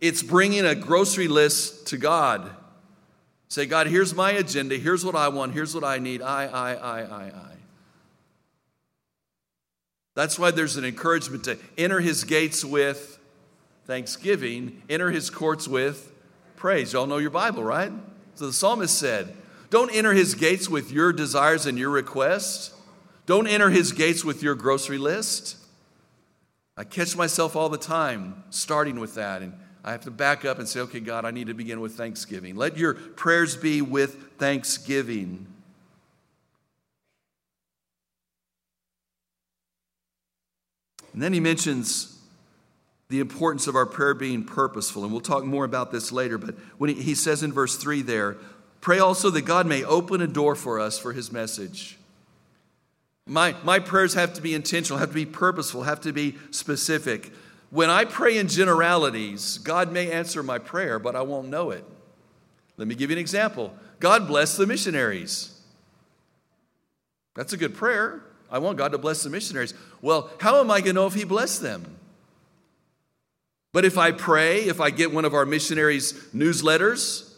It's 0.00 0.22
bringing 0.22 0.64
a 0.64 0.76
grocery 0.76 1.26
list 1.26 1.88
to 1.88 1.96
God. 1.96 2.48
Say, 3.48 3.66
God, 3.66 3.88
here's 3.88 4.14
my 4.14 4.30
agenda. 4.30 4.76
Here's 4.76 5.04
what 5.04 5.16
I 5.16 5.26
want. 5.26 5.54
Here's 5.54 5.74
what 5.74 5.82
I 5.82 5.98
need. 5.98 6.22
I, 6.22 6.44
I, 6.44 6.74
I, 6.74 7.00
I, 7.00 7.22
I. 7.24 7.52
That's 10.14 10.38
why 10.38 10.52
there's 10.52 10.76
an 10.76 10.84
encouragement 10.84 11.42
to 11.46 11.58
enter 11.76 11.98
his 11.98 12.22
gates 12.22 12.64
with 12.64 13.18
thanksgiving, 13.86 14.80
enter 14.88 15.10
his 15.10 15.30
courts 15.30 15.66
with 15.66 16.12
praise. 16.54 16.92
Y'all 16.92 17.08
know 17.08 17.18
your 17.18 17.30
Bible, 17.30 17.64
right? 17.64 17.90
So 18.36 18.46
the 18.46 18.52
psalmist 18.52 18.96
said, 18.96 19.34
Don't 19.70 19.92
enter 19.92 20.12
his 20.12 20.36
gates 20.36 20.68
with 20.68 20.92
your 20.92 21.12
desires 21.12 21.66
and 21.66 21.76
your 21.76 21.90
requests. 21.90 22.77
Don't 23.28 23.46
enter 23.46 23.68
his 23.68 23.92
gates 23.92 24.24
with 24.24 24.42
your 24.42 24.54
grocery 24.54 24.96
list. 24.96 25.58
I 26.78 26.84
catch 26.84 27.14
myself 27.14 27.56
all 27.56 27.68
the 27.68 27.76
time 27.76 28.42
starting 28.48 28.98
with 28.98 29.16
that, 29.16 29.42
and 29.42 29.52
I 29.84 29.92
have 29.92 30.00
to 30.04 30.10
back 30.10 30.46
up 30.46 30.58
and 30.58 30.66
say, 30.66 30.80
okay, 30.80 31.00
God, 31.00 31.26
I 31.26 31.30
need 31.30 31.48
to 31.48 31.54
begin 31.54 31.80
with 31.80 31.92
thanksgiving. 31.92 32.56
Let 32.56 32.78
your 32.78 32.94
prayers 32.94 33.54
be 33.54 33.82
with 33.82 34.38
thanksgiving. 34.38 35.46
And 41.12 41.20
then 41.20 41.34
he 41.34 41.40
mentions 41.40 42.18
the 43.10 43.20
importance 43.20 43.66
of 43.66 43.76
our 43.76 43.84
prayer 43.84 44.14
being 44.14 44.42
purposeful, 44.42 45.02
and 45.02 45.12
we'll 45.12 45.20
talk 45.20 45.44
more 45.44 45.66
about 45.66 45.92
this 45.92 46.12
later. 46.12 46.38
But 46.38 46.54
when 46.78 46.96
he, 46.96 47.14
says 47.14 47.42
in 47.42 47.52
verse 47.52 47.76
3 47.76 48.00
there, 48.00 48.38
pray 48.80 49.00
also 49.00 49.28
that 49.28 49.42
God 49.42 49.66
may 49.66 49.84
open 49.84 50.22
a 50.22 50.26
door 50.26 50.54
for 50.54 50.80
us 50.80 50.98
for 50.98 51.12
his 51.12 51.30
message. 51.30 51.97
My, 53.28 53.54
my 53.62 53.78
prayers 53.78 54.14
have 54.14 54.32
to 54.34 54.42
be 54.42 54.54
intentional, 54.54 54.98
have 54.98 55.10
to 55.10 55.14
be 55.14 55.26
purposeful, 55.26 55.82
have 55.82 56.00
to 56.00 56.12
be 56.12 56.36
specific. 56.50 57.30
When 57.70 57.90
I 57.90 58.06
pray 58.06 58.38
in 58.38 58.48
generalities, 58.48 59.58
God 59.58 59.92
may 59.92 60.10
answer 60.10 60.42
my 60.42 60.58
prayer, 60.58 60.98
but 60.98 61.14
I 61.14 61.20
won't 61.20 61.48
know 61.48 61.70
it. 61.70 61.84
Let 62.78 62.88
me 62.88 62.94
give 62.94 63.10
you 63.10 63.16
an 63.16 63.20
example. 63.20 63.74
God 64.00 64.26
bless 64.26 64.56
the 64.56 64.66
missionaries. 64.66 65.60
That's 67.34 67.52
a 67.52 67.58
good 67.58 67.74
prayer. 67.74 68.22
I 68.50 68.58
want 68.60 68.78
God 68.78 68.92
to 68.92 68.98
bless 68.98 69.22
the 69.22 69.30
missionaries. 69.30 69.74
Well, 70.00 70.30
how 70.40 70.60
am 70.60 70.70
I 70.70 70.80
going 70.80 70.90
to 70.90 70.92
know 70.94 71.06
if 71.06 71.14
He 71.14 71.24
blessed 71.24 71.60
them? 71.60 71.96
But 73.72 73.84
if 73.84 73.98
I 73.98 74.12
pray, 74.12 74.60
if 74.62 74.80
I 74.80 74.88
get 74.88 75.12
one 75.12 75.26
of 75.26 75.34
our 75.34 75.44
missionaries' 75.44 76.14
newsletters, 76.34 77.30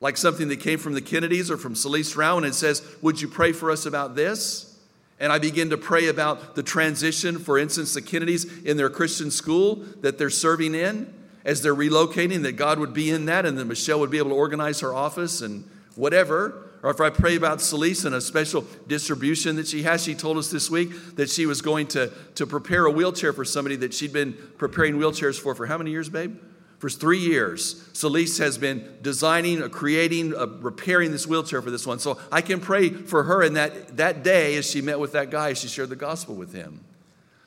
like 0.00 0.16
something 0.16 0.48
that 0.48 0.60
came 0.60 0.78
from 0.78 0.94
the 0.94 1.02
Kennedys 1.02 1.50
or 1.50 1.58
from 1.58 1.74
Celeste 1.74 2.16
Rowan 2.16 2.44
and 2.44 2.54
says, 2.54 2.82
Would 3.02 3.20
you 3.20 3.28
pray 3.28 3.52
for 3.52 3.70
us 3.70 3.84
about 3.84 4.14
this? 4.14 4.77
And 5.20 5.32
I 5.32 5.38
begin 5.38 5.70
to 5.70 5.76
pray 5.76 6.06
about 6.06 6.54
the 6.54 6.62
transition, 6.62 7.38
for 7.38 7.58
instance, 7.58 7.94
the 7.94 8.02
Kennedys 8.02 8.62
in 8.62 8.76
their 8.76 8.90
Christian 8.90 9.30
school 9.30 9.76
that 10.00 10.16
they're 10.16 10.30
serving 10.30 10.74
in 10.74 11.12
as 11.44 11.62
they're 11.62 11.74
relocating, 11.74 12.42
that 12.42 12.52
God 12.52 12.78
would 12.78 12.92
be 12.92 13.10
in 13.10 13.24
that 13.26 13.46
and 13.46 13.58
that 13.58 13.64
Michelle 13.64 14.00
would 14.00 14.10
be 14.10 14.18
able 14.18 14.30
to 14.30 14.36
organize 14.36 14.80
her 14.80 14.94
office 14.94 15.40
and 15.40 15.68
whatever. 15.96 16.70
Or 16.82 16.90
if 16.90 17.00
I 17.00 17.10
pray 17.10 17.34
about 17.34 17.60
Celeste 17.60 18.04
and 18.04 18.14
a 18.14 18.20
special 18.20 18.64
distribution 18.86 19.56
that 19.56 19.66
she 19.66 19.82
has, 19.82 20.04
she 20.04 20.14
told 20.14 20.36
us 20.36 20.50
this 20.50 20.70
week 20.70 21.16
that 21.16 21.28
she 21.28 21.46
was 21.46 21.60
going 21.60 21.88
to, 21.88 22.12
to 22.36 22.46
prepare 22.46 22.86
a 22.86 22.90
wheelchair 22.90 23.32
for 23.32 23.44
somebody 23.44 23.74
that 23.76 23.94
she'd 23.94 24.12
been 24.12 24.34
preparing 24.58 24.94
wheelchairs 24.94 25.40
for 25.40 25.54
for 25.54 25.66
how 25.66 25.78
many 25.78 25.90
years, 25.90 26.08
babe? 26.08 26.38
For 26.78 26.88
three 26.88 27.18
years. 27.18 27.88
Celeste 27.92 28.38
has 28.38 28.56
been 28.56 28.98
designing, 29.02 29.62
uh, 29.62 29.68
creating, 29.68 30.34
uh, 30.34 30.46
repairing 30.46 31.10
this 31.10 31.26
wheelchair 31.26 31.60
for 31.60 31.72
this 31.72 31.86
one. 31.86 31.98
So 31.98 32.18
I 32.30 32.40
can 32.40 32.60
pray 32.60 32.90
for 32.90 33.24
her 33.24 33.42
in 33.42 33.54
that, 33.54 33.96
that 33.96 34.22
day 34.22 34.56
as 34.56 34.70
she 34.70 34.80
met 34.80 35.00
with 35.00 35.12
that 35.12 35.30
guy, 35.30 35.54
she 35.54 35.66
shared 35.66 35.88
the 35.88 35.96
gospel 35.96 36.36
with 36.36 36.52
him. 36.52 36.84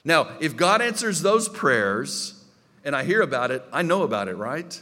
Now, 0.04 0.36
if 0.42 0.58
God 0.58 0.82
answers 0.82 1.22
those 1.22 1.48
prayers 1.48 2.44
and 2.84 2.94
I 2.94 3.04
hear 3.04 3.22
about 3.22 3.52
it, 3.52 3.64
I 3.72 3.84
know 3.84 4.04
about 4.04 4.28
it, 4.28 4.36
right? 4.36 4.82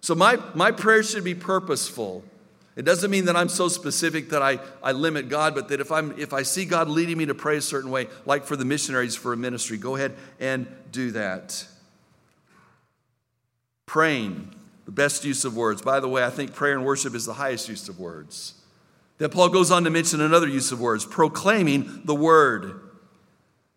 So 0.00 0.14
my, 0.14 0.38
my 0.54 0.72
prayers 0.72 1.10
should 1.10 1.24
be 1.24 1.34
purposeful. 1.34 2.24
It 2.74 2.84
doesn't 2.84 3.10
mean 3.10 3.26
that 3.26 3.36
I'm 3.36 3.48
so 3.48 3.68
specific 3.68 4.30
that 4.30 4.42
I, 4.42 4.58
I 4.82 4.92
limit 4.92 5.28
God, 5.28 5.54
but 5.54 5.68
that 5.68 5.80
if, 5.80 5.92
I'm, 5.92 6.18
if 6.18 6.32
I 6.32 6.42
see 6.42 6.64
God 6.64 6.88
leading 6.88 7.18
me 7.18 7.26
to 7.26 7.34
pray 7.34 7.56
a 7.56 7.60
certain 7.60 7.90
way, 7.90 8.08
like 8.24 8.44
for 8.44 8.56
the 8.56 8.64
missionaries 8.64 9.14
for 9.14 9.32
a 9.32 9.36
ministry, 9.36 9.76
go 9.78 9.96
ahead 9.96 10.14
and 10.40 10.66
do 10.90 11.12
that. 11.12 11.64
Praying, 13.88 14.54
the 14.84 14.92
best 14.92 15.24
use 15.24 15.46
of 15.46 15.56
words. 15.56 15.80
By 15.80 15.98
the 15.98 16.10
way, 16.10 16.22
I 16.22 16.28
think 16.28 16.52
prayer 16.52 16.74
and 16.74 16.84
worship 16.84 17.14
is 17.14 17.24
the 17.24 17.32
highest 17.32 17.70
use 17.70 17.88
of 17.88 17.98
words. 17.98 18.52
Then 19.16 19.30
Paul 19.30 19.48
goes 19.48 19.70
on 19.70 19.84
to 19.84 19.90
mention 19.90 20.20
another 20.20 20.46
use 20.46 20.70
of 20.72 20.78
words 20.78 21.06
proclaiming 21.06 22.02
the 22.04 22.14
word. 22.14 22.64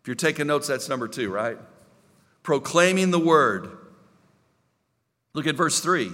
If 0.02 0.06
you're 0.06 0.14
taking 0.14 0.48
notes, 0.48 0.68
that's 0.68 0.86
number 0.86 1.08
two, 1.08 1.32
right? 1.32 1.56
Proclaiming 2.42 3.10
the 3.10 3.18
word. 3.18 3.70
Look 5.32 5.46
at 5.46 5.54
verse 5.54 5.80
3. 5.80 6.12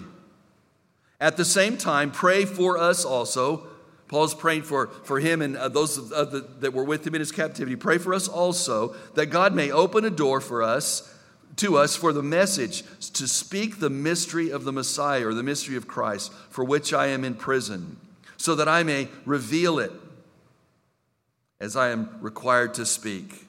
At 1.21 1.37
the 1.37 1.45
same 1.45 1.77
time, 1.77 2.13
pray 2.13 2.45
for 2.45 2.79
us 2.79 3.05
also. 3.05 3.67
Paul's 4.07 4.33
praying 4.33 4.63
for, 4.63 4.87
for 5.03 5.19
him 5.19 5.43
and 5.43 5.57
uh, 5.57 5.69
those 5.69 5.99
of, 6.13 6.31
the, 6.31 6.47
that 6.61 6.73
were 6.73 6.85
with 6.85 7.05
him 7.05 7.17
in 7.17 7.21
his 7.21 7.33
captivity. 7.33 7.75
Pray 7.75 7.99
for 7.99 8.15
us 8.15 8.29
also 8.29 8.95
that 9.17 9.27
God 9.27 9.57
may 9.57 9.73
open 9.73 10.05
a 10.05 10.11
door 10.11 10.41
for 10.41 10.63
us, 10.63 11.13
to 11.59 11.77
us, 11.77 11.95
for 11.95 12.13
the 12.13 12.23
message 12.23 12.83
to 13.13 13.29
speak 13.29 13.79
the 13.79 13.91
mystery 13.91 14.51
of 14.51 14.65
the 14.65 14.73
Messiah 14.73 15.27
or 15.27 15.35
the 15.35 15.43
mystery 15.43 15.77
of 15.77 15.87
Christ, 15.87 16.33
for 16.51 16.65
which 16.65 16.93
I 16.93 17.09
am 17.09 17.25
in 17.25 17.35
prison, 17.35 17.99
so 18.37 18.55
that 18.55 18.69
I 18.69 18.83
may 18.83 19.09
reveal 19.25 19.79
it 19.79 19.93
as 21.61 21.77
I 21.77 21.91
am 21.91 22.11
required 22.21 22.75
to 22.75 22.87
speak. 22.87 23.45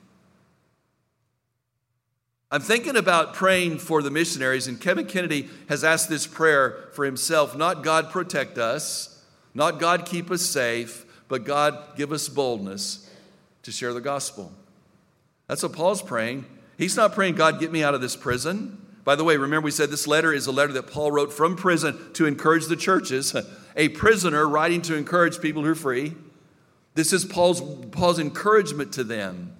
I'm 2.51 2.62
thinking 2.62 2.96
about 2.96 3.36
praying 3.36 3.78
for 3.78 4.01
the 4.01 4.10
missionaries, 4.10 4.68
and 4.68 4.82
Kevin 4.82 5.06
Kennedy 5.06 5.50
has 5.68 5.84
asked 5.84 6.10
this 6.10 6.25
prayer 6.25 6.89
for 6.94 7.06
himself 7.06 7.56
not 7.56 7.84
God 7.84 8.10
protect 8.10 8.58
us, 8.58 9.24
not 9.54 9.80
God 9.80 10.06
keep 10.06 10.32
us 10.32 10.42
safe, 10.42 11.06
but 11.28 11.44
God 11.44 11.96
give 11.96 12.12
us 12.12 12.28
boldness 12.28 13.08
to 13.62 13.72
share 13.72 13.94
the 13.94 14.01
gospel. 14.01 14.51
That's 15.48 15.62
what 15.62 15.74
Paul's 15.74 16.01
praying. 16.01 16.46
He's 16.80 16.96
not 16.96 17.14
praying, 17.14 17.36
God, 17.36 17.60
get 17.60 17.74
me 17.74 17.84
out 17.84 17.94
of 17.94 18.00
this 18.00 18.16
prison. 18.16 18.82
By 19.04 19.16
the 19.16 19.26
way, 19.26 19.36
remember 19.36 19.66
we 19.66 19.72
said 19.72 19.90
this 19.90 20.08
letter 20.08 20.32
is 20.34 20.48
a 20.48 20.52
letter 20.54 20.72
that 20.72 20.88
Paul 20.88 21.12
wrote 21.12 21.34
from 21.34 21.58
prison 21.58 22.00
to 22.14 22.26
encourage 22.26 22.68
the 22.68 22.78
churches. 22.78 23.36
A 23.76 23.90
prisoner 23.90 24.48
writing 24.48 24.82
to 24.84 24.96
encourage 24.96 25.42
people 25.42 25.64
who 25.64 25.72
are 25.72 25.76
free. 25.76 26.16
This 26.96 27.14
is 27.14 27.24
Paul's, 27.24 27.62
Paul's 27.92 28.18
encouragement 28.18 28.92
to 28.94 29.04
them. 29.04 29.56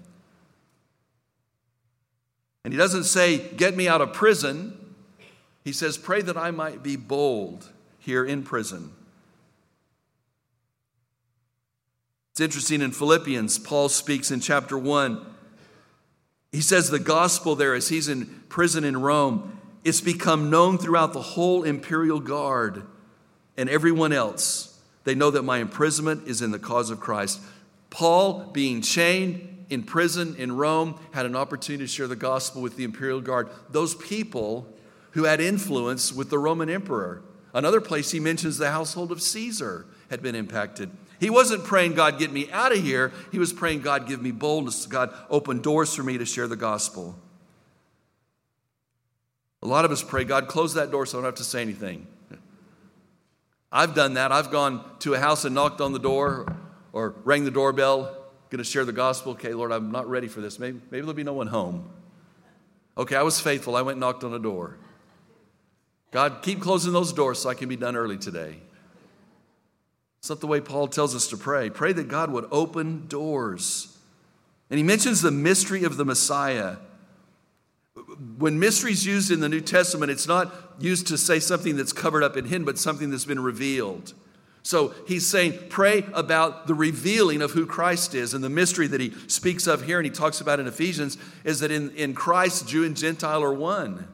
And 2.64 2.74
he 2.74 2.78
doesn't 2.78 3.04
say, 3.04 3.38
Get 3.38 3.76
me 3.76 3.88
out 3.88 4.02
of 4.02 4.14
prison. 4.14 4.78
He 5.64 5.72
says, 5.72 5.98
Pray 5.98 6.22
that 6.22 6.38
I 6.38 6.52
might 6.52 6.84
be 6.84 6.96
bold 6.96 7.70
here 8.00 8.26
in 8.26 8.44
prison. 8.44 8.92
It's 12.32 12.42
interesting 12.42 12.82
in 12.82 12.92
Philippians, 12.92 13.60
Paul 13.60 13.90
speaks 13.90 14.32
in 14.32 14.40
chapter 14.40 14.78
1. 14.78 15.26
He 16.52 16.62
says 16.62 16.90
the 16.90 17.00
gospel 17.00 17.56
there, 17.56 17.76
as 17.76 17.90
he's 17.90 18.08
in 18.08 18.26
prison 18.50 18.84
in 18.84 19.02
Rome, 19.02 19.60
it's 19.84 20.02
become 20.02 20.50
known 20.50 20.78
throughout 20.78 21.14
the 21.14 21.22
whole 21.22 21.64
imperial 21.64 22.20
guard 22.20 22.84
and 23.58 23.70
everyone 23.70 24.12
else. 24.12 24.80
They 25.04 25.16
know 25.16 25.32
that 25.32 25.44
my 25.44 25.60
imprisonment 25.60 26.28
is 26.28 26.42
in 26.42 26.52
the 26.52 26.60
cause 26.60 26.90
of 26.90 27.00
Christ. 27.00 27.40
Paul, 27.90 28.46
being 28.52 28.82
chained, 28.82 29.66
in 29.70 29.84
prison 29.84 30.36
in 30.38 30.52
Rome 30.52 31.00
had 31.12 31.26
an 31.26 31.36
opportunity 31.36 31.84
to 31.84 31.88
share 31.88 32.08
the 32.08 32.16
gospel 32.16 32.62
with 32.62 32.76
the 32.76 32.84
imperial 32.84 33.22
guard. 33.22 33.50
Those 33.70 33.94
people 33.94 34.68
who 35.12 35.24
had 35.24 35.40
influence 35.40 36.12
with 36.12 36.30
the 36.30 36.40
Roman 36.40 36.70
emperor. 36.70 37.22
Another 37.54 37.82
place 37.82 38.12
he 38.12 38.20
mentions 38.20 38.58
the 38.58 38.72
household 38.72 39.12
of 39.12 39.22
Caesar 39.22 39.86
had 40.10 40.22
been 40.22 40.36
impacted. 40.36 40.90
He 41.20 41.30
wasn't 41.30 41.66
praying, 41.66 41.94
God, 41.96 42.18
get 42.18 42.32
me 42.32 42.50
out 42.52 42.72
of 42.72 42.80
here. 42.80 43.12
He 43.32 43.40
was 43.40 43.52
praying, 43.52 43.82
God, 43.82 44.08
give 44.08 44.22
me 44.22 44.32
boldness. 44.32 44.86
God, 44.86 45.14
open 45.30 45.62
doors 45.62 45.94
for 45.94 46.04
me 46.04 46.18
to 46.18 46.26
share 46.26 46.48
the 46.48 46.56
gospel. 46.56 47.18
A 49.62 49.68
lot 49.68 49.84
of 49.86 49.92
us 49.92 50.02
pray, 50.02 50.24
God, 50.24 50.48
close 50.48 50.76
that 50.76 50.92
door 50.92 51.06
so 51.06 51.18
I 51.18 51.22
don't 51.22 51.26
have 51.26 51.36
to 51.36 51.44
say 51.44 51.62
anything. 51.62 52.08
I've 53.72 53.94
done 53.94 54.16
that. 54.16 54.32
I've 54.32 54.52
gone 54.52 54.84
to 55.00 55.14
a 55.14 55.20
house 55.20 55.46
and 55.46 55.54
knocked 55.54 55.82
on 55.82 55.92
the 55.92 56.00
door 56.00 56.56
or 56.94 57.16
rang 57.24 57.44
the 57.44 57.52
doorbell 57.52 58.16
going 58.50 58.58
to 58.58 58.64
share 58.64 58.86
the 58.86 58.92
gospel. 58.92 59.34
Okay, 59.34 59.54
Lord, 59.54 59.72
I'm 59.72 59.92
not 59.92 60.10
ready 60.10 60.28
for 60.28 60.42
this. 60.42 60.60
Maybe, 60.60 60.80
maybe 60.90 61.02
there'll 61.02 61.14
be 61.14 61.24
no 61.24 61.34
one 61.34 61.48
home. 61.48 61.90
Okay, 62.98 63.16
I 63.16 63.22
was 63.22 63.40
faithful. 63.40 63.76
I 63.76 63.82
went 63.82 63.96
and 63.96 64.02
knocked 64.02 64.24
on 64.24 64.34
a 64.34 64.40
door. 64.40 64.78
God, 66.12 66.40
keep 66.42 66.60
closing 66.60 66.92
those 66.92 67.14
doors 67.14 67.40
so 67.40 67.50
I 67.50 67.54
can 67.54 67.70
be 67.70 67.76
done 67.76 67.96
early 67.96 68.18
today. 68.18 68.56
It's 70.20 70.30
not 70.30 70.42
the 70.42 70.48
way 70.48 70.62
Paul 70.62 70.88
tells 70.88 71.16
us 71.16 71.28
to 71.28 71.38
pray. 71.38 71.70
Pray 71.70 71.94
that 71.94 72.08
God 72.08 72.32
would 72.32 72.46
open 72.52 73.08
doors. 73.08 73.98
And 74.70 74.78
he 74.78 74.84
mentions 74.84 75.22
the 75.22 75.32
mystery 75.32 75.84
of 75.84 75.98
the 75.98 76.06
Messiah. 76.06 76.78
When 78.38 78.60
mystery 78.60 78.92
is 78.92 79.06
used 79.06 79.32
in 79.32 79.40
the 79.40 79.50
New 79.50 79.62
Testament, 79.62 80.12
it's 80.12 80.28
not 80.28 80.54
used 80.80 81.08
to 81.08 81.18
say 81.18 81.40
something 81.40 81.76
that's 81.76 81.94
covered 81.94 82.24
up 82.24 82.38
in 82.38 82.46
him, 82.46 82.66
but 82.66 82.78
something 82.78 83.10
that's 83.10 83.26
been 83.26 83.42
revealed. 83.42 84.14
So 84.62 84.94
he's 85.08 85.26
saying, 85.26 85.58
pray 85.70 86.06
about 86.14 86.68
the 86.68 86.76
revealing 86.76 87.42
of 87.42 87.52
who 87.52 87.66
Christ 87.66 88.14
is. 88.14 88.34
And 88.34 88.44
the 88.44 88.50
mystery 88.50 88.88
that 88.88 89.02
he 89.02 89.14
speaks 89.28 89.68
of 89.68 89.84
here 89.84 89.98
and 90.00 90.06
he 90.06 90.12
talks 90.12 90.42
about 90.42 90.60
in 90.60 90.68
Ephesians 90.68 91.18
is 91.44 91.62
that 91.62 91.72
in, 91.72 91.92
in 91.92 92.14
Christ, 92.14 92.68
Jew 92.68 92.84
and 92.84 92.96
Gentile 92.96 93.42
are 93.42 93.54
one. 93.54 94.08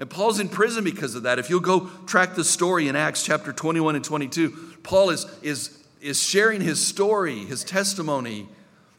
And 0.00 0.08
Paul's 0.08 0.38
in 0.38 0.48
prison 0.48 0.84
because 0.84 1.14
of 1.14 1.24
that. 1.24 1.38
If 1.38 1.50
you'll 1.50 1.60
go 1.60 1.90
track 2.06 2.34
the 2.34 2.44
story 2.44 2.88
in 2.88 2.94
Acts 2.94 3.24
chapter 3.24 3.52
21 3.52 3.96
and 3.96 4.04
22, 4.04 4.76
Paul 4.82 5.10
is, 5.10 5.26
is, 5.42 5.76
is 6.00 6.22
sharing 6.22 6.60
his 6.60 6.84
story, 6.84 7.38
his 7.44 7.64
testimony. 7.64 8.48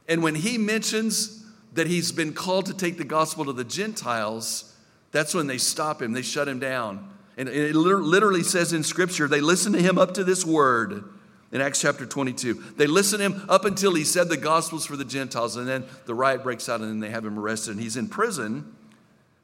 And 0.10 0.22
when 0.22 0.36
he 0.36 0.58
mentions 0.58 1.46
that 1.74 1.88
he's 1.88 2.12
been 2.12 2.34
called 2.34 2.66
to 2.66 2.74
take 2.74 2.98
the 2.98 3.06
gospel 3.06 3.46
to 3.46 3.54
the 3.54 3.64
Gentiles, 3.64 4.76
that's 5.12 5.34
when 5.34 5.48
they 5.48 5.58
stop 5.58 6.02
him, 6.02 6.12
they 6.12 6.22
shut 6.22 6.48
him 6.48 6.60
down. 6.60 7.10
And 7.38 7.48
it 7.48 7.74
literally 7.74 8.44
says 8.44 8.74
in 8.74 8.84
Scripture, 8.84 9.30
they 9.30 9.40
listened 9.40 9.76
to 9.76 9.82
him 9.82 9.98
up 9.98 10.16
to 10.16 10.26
this 10.26 10.46
word 10.46 11.06
in 11.54 11.62
Acts 11.62 11.80
chapter 11.80 12.06
22. 12.06 12.56
They 12.76 12.86
listened 12.86 13.20
to 13.20 13.30
him 13.30 13.46
up 13.48 13.64
until 13.64 13.94
he 13.94 14.04
said 14.04 14.28
the 14.28 14.36
gospel's 14.36 14.86
for 14.86 14.98
the 14.98 15.06
Gentiles, 15.06 15.56
and 15.56 15.66
then 15.66 15.86
the 16.06 16.14
riot 16.14 16.44
breaks 16.44 16.68
out, 16.68 16.82
and 16.82 16.90
then 16.90 17.00
they 17.00 17.10
have 17.10 17.26
him 17.26 17.40
arrested, 17.40 17.72
and 17.72 17.80
he's 17.80 17.96
in 17.96 18.10
prison 18.10 18.76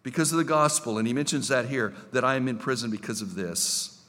because 0.06 0.32
of 0.32 0.38
the 0.38 0.44
gospel. 0.44 1.00
And 1.00 1.08
he 1.08 1.14
mentions 1.14 1.48
that 1.48 1.66
here, 1.66 1.96
that 2.12 2.24
I 2.24 2.36
am 2.36 2.48
in 2.48 2.60
prison 2.60 2.92
because 2.92 3.24
of 3.24 3.34
this. 3.34 4.00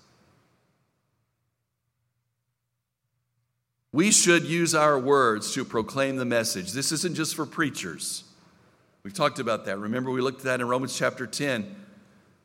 We 3.92 4.10
should 4.10 4.44
use 4.44 4.74
our 4.74 4.98
words 4.98 5.54
to 5.54 5.64
proclaim 5.64 6.16
the 6.16 6.26
message. 6.26 6.72
This 6.72 6.92
isn't 6.92 7.14
just 7.14 7.34
for 7.34 7.46
preachers. 7.46 8.24
We've 9.04 9.14
talked 9.14 9.38
about 9.38 9.64
that. 9.64 9.78
Remember, 9.78 10.10
we 10.10 10.20
looked 10.20 10.40
at 10.40 10.44
that 10.44 10.60
in 10.60 10.68
Romans 10.68 10.96
chapter 10.96 11.26
10 11.26 11.74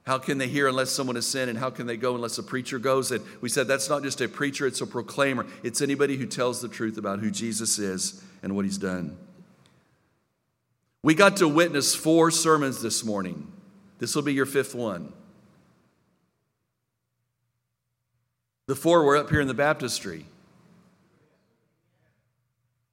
how 0.03 0.17
can 0.17 0.39
they 0.39 0.48
hear 0.48 0.67
unless 0.67 0.89
someone 0.89 1.15
has 1.15 1.27
sinned? 1.27 1.51
And 1.51 1.60
how 1.60 1.70
can 1.70 1.86
they 1.86 1.96
go 1.96 2.15
unless 2.15 2.39
a 2.39 2.43
preacher 2.43 2.79
goes? 2.79 3.12
And 3.12 3.24
we 3.39 3.50
said 3.50 3.67
that's 3.67 3.88
not 3.88 4.01
just 4.01 4.20
a 4.20 4.27
preacher, 4.27 4.65
it's 4.65 4.81
a 4.81 4.88
proclaimer. 4.88 5.46
It's 5.62 5.79
anybody 5.79 6.17
who 6.17 6.25
tells 6.25 6.60
the 6.60 6.67
truth 6.67 6.98
about 6.98 7.20
who 7.20 7.29
Jesus 7.29 7.77
is 7.77 8.24
and 8.41 8.55
what 8.55 8.65
he's 8.65 8.79
done. 8.79 9.15
We 11.03 11.15
got 11.15 11.38
to 11.38 11.48
witness 11.48 11.96
four 11.96 12.29
sermons 12.29 12.81
this 12.81 13.03
morning. 13.03 13.51
This 13.98 14.15
will 14.15 14.22
be 14.22 14.34
your 14.34 14.46
fifth 14.46 14.75
one. 14.75 15.13
The 18.67 18.75
four 18.75 19.03
were 19.03 19.17
up 19.17 19.29
here 19.29 19.41
in 19.41 19.48
the 19.48 19.53
baptistry. 19.53 20.25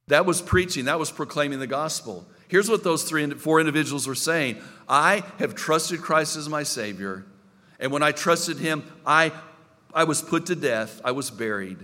That 0.09 0.25
was 0.25 0.41
preaching, 0.41 0.87
that 0.87 0.99
was 0.99 1.11
proclaiming 1.11 1.59
the 1.59 1.67
gospel. 1.67 2.27
Here's 2.49 2.71
what 2.71 2.83
those 2.83 3.05
three, 3.05 3.29
four 3.33 3.61
individuals 3.61 4.07
were 4.07 4.15
saying 4.15 4.57
I 4.89 5.23
have 5.39 5.55
trusted 5.55 6.01
Christ 6.01 6.37
as 6.37 6.49
my 6.49 6.63
Savior. 6.63 7.27
And 7.79 7.93
when 7.93 8.03
I 8.03 8.13
trusted 8.13 8.57
Him, 8.57 8.85
I, 9.05 9.33
I 9.93 10.05
was 10.05 10.23
put 10.23 10.47
to 10.47 10.57
death, 10.57 11.01
I 11.05 11.13
was 11.13 11.31
buried. 11.31 11.79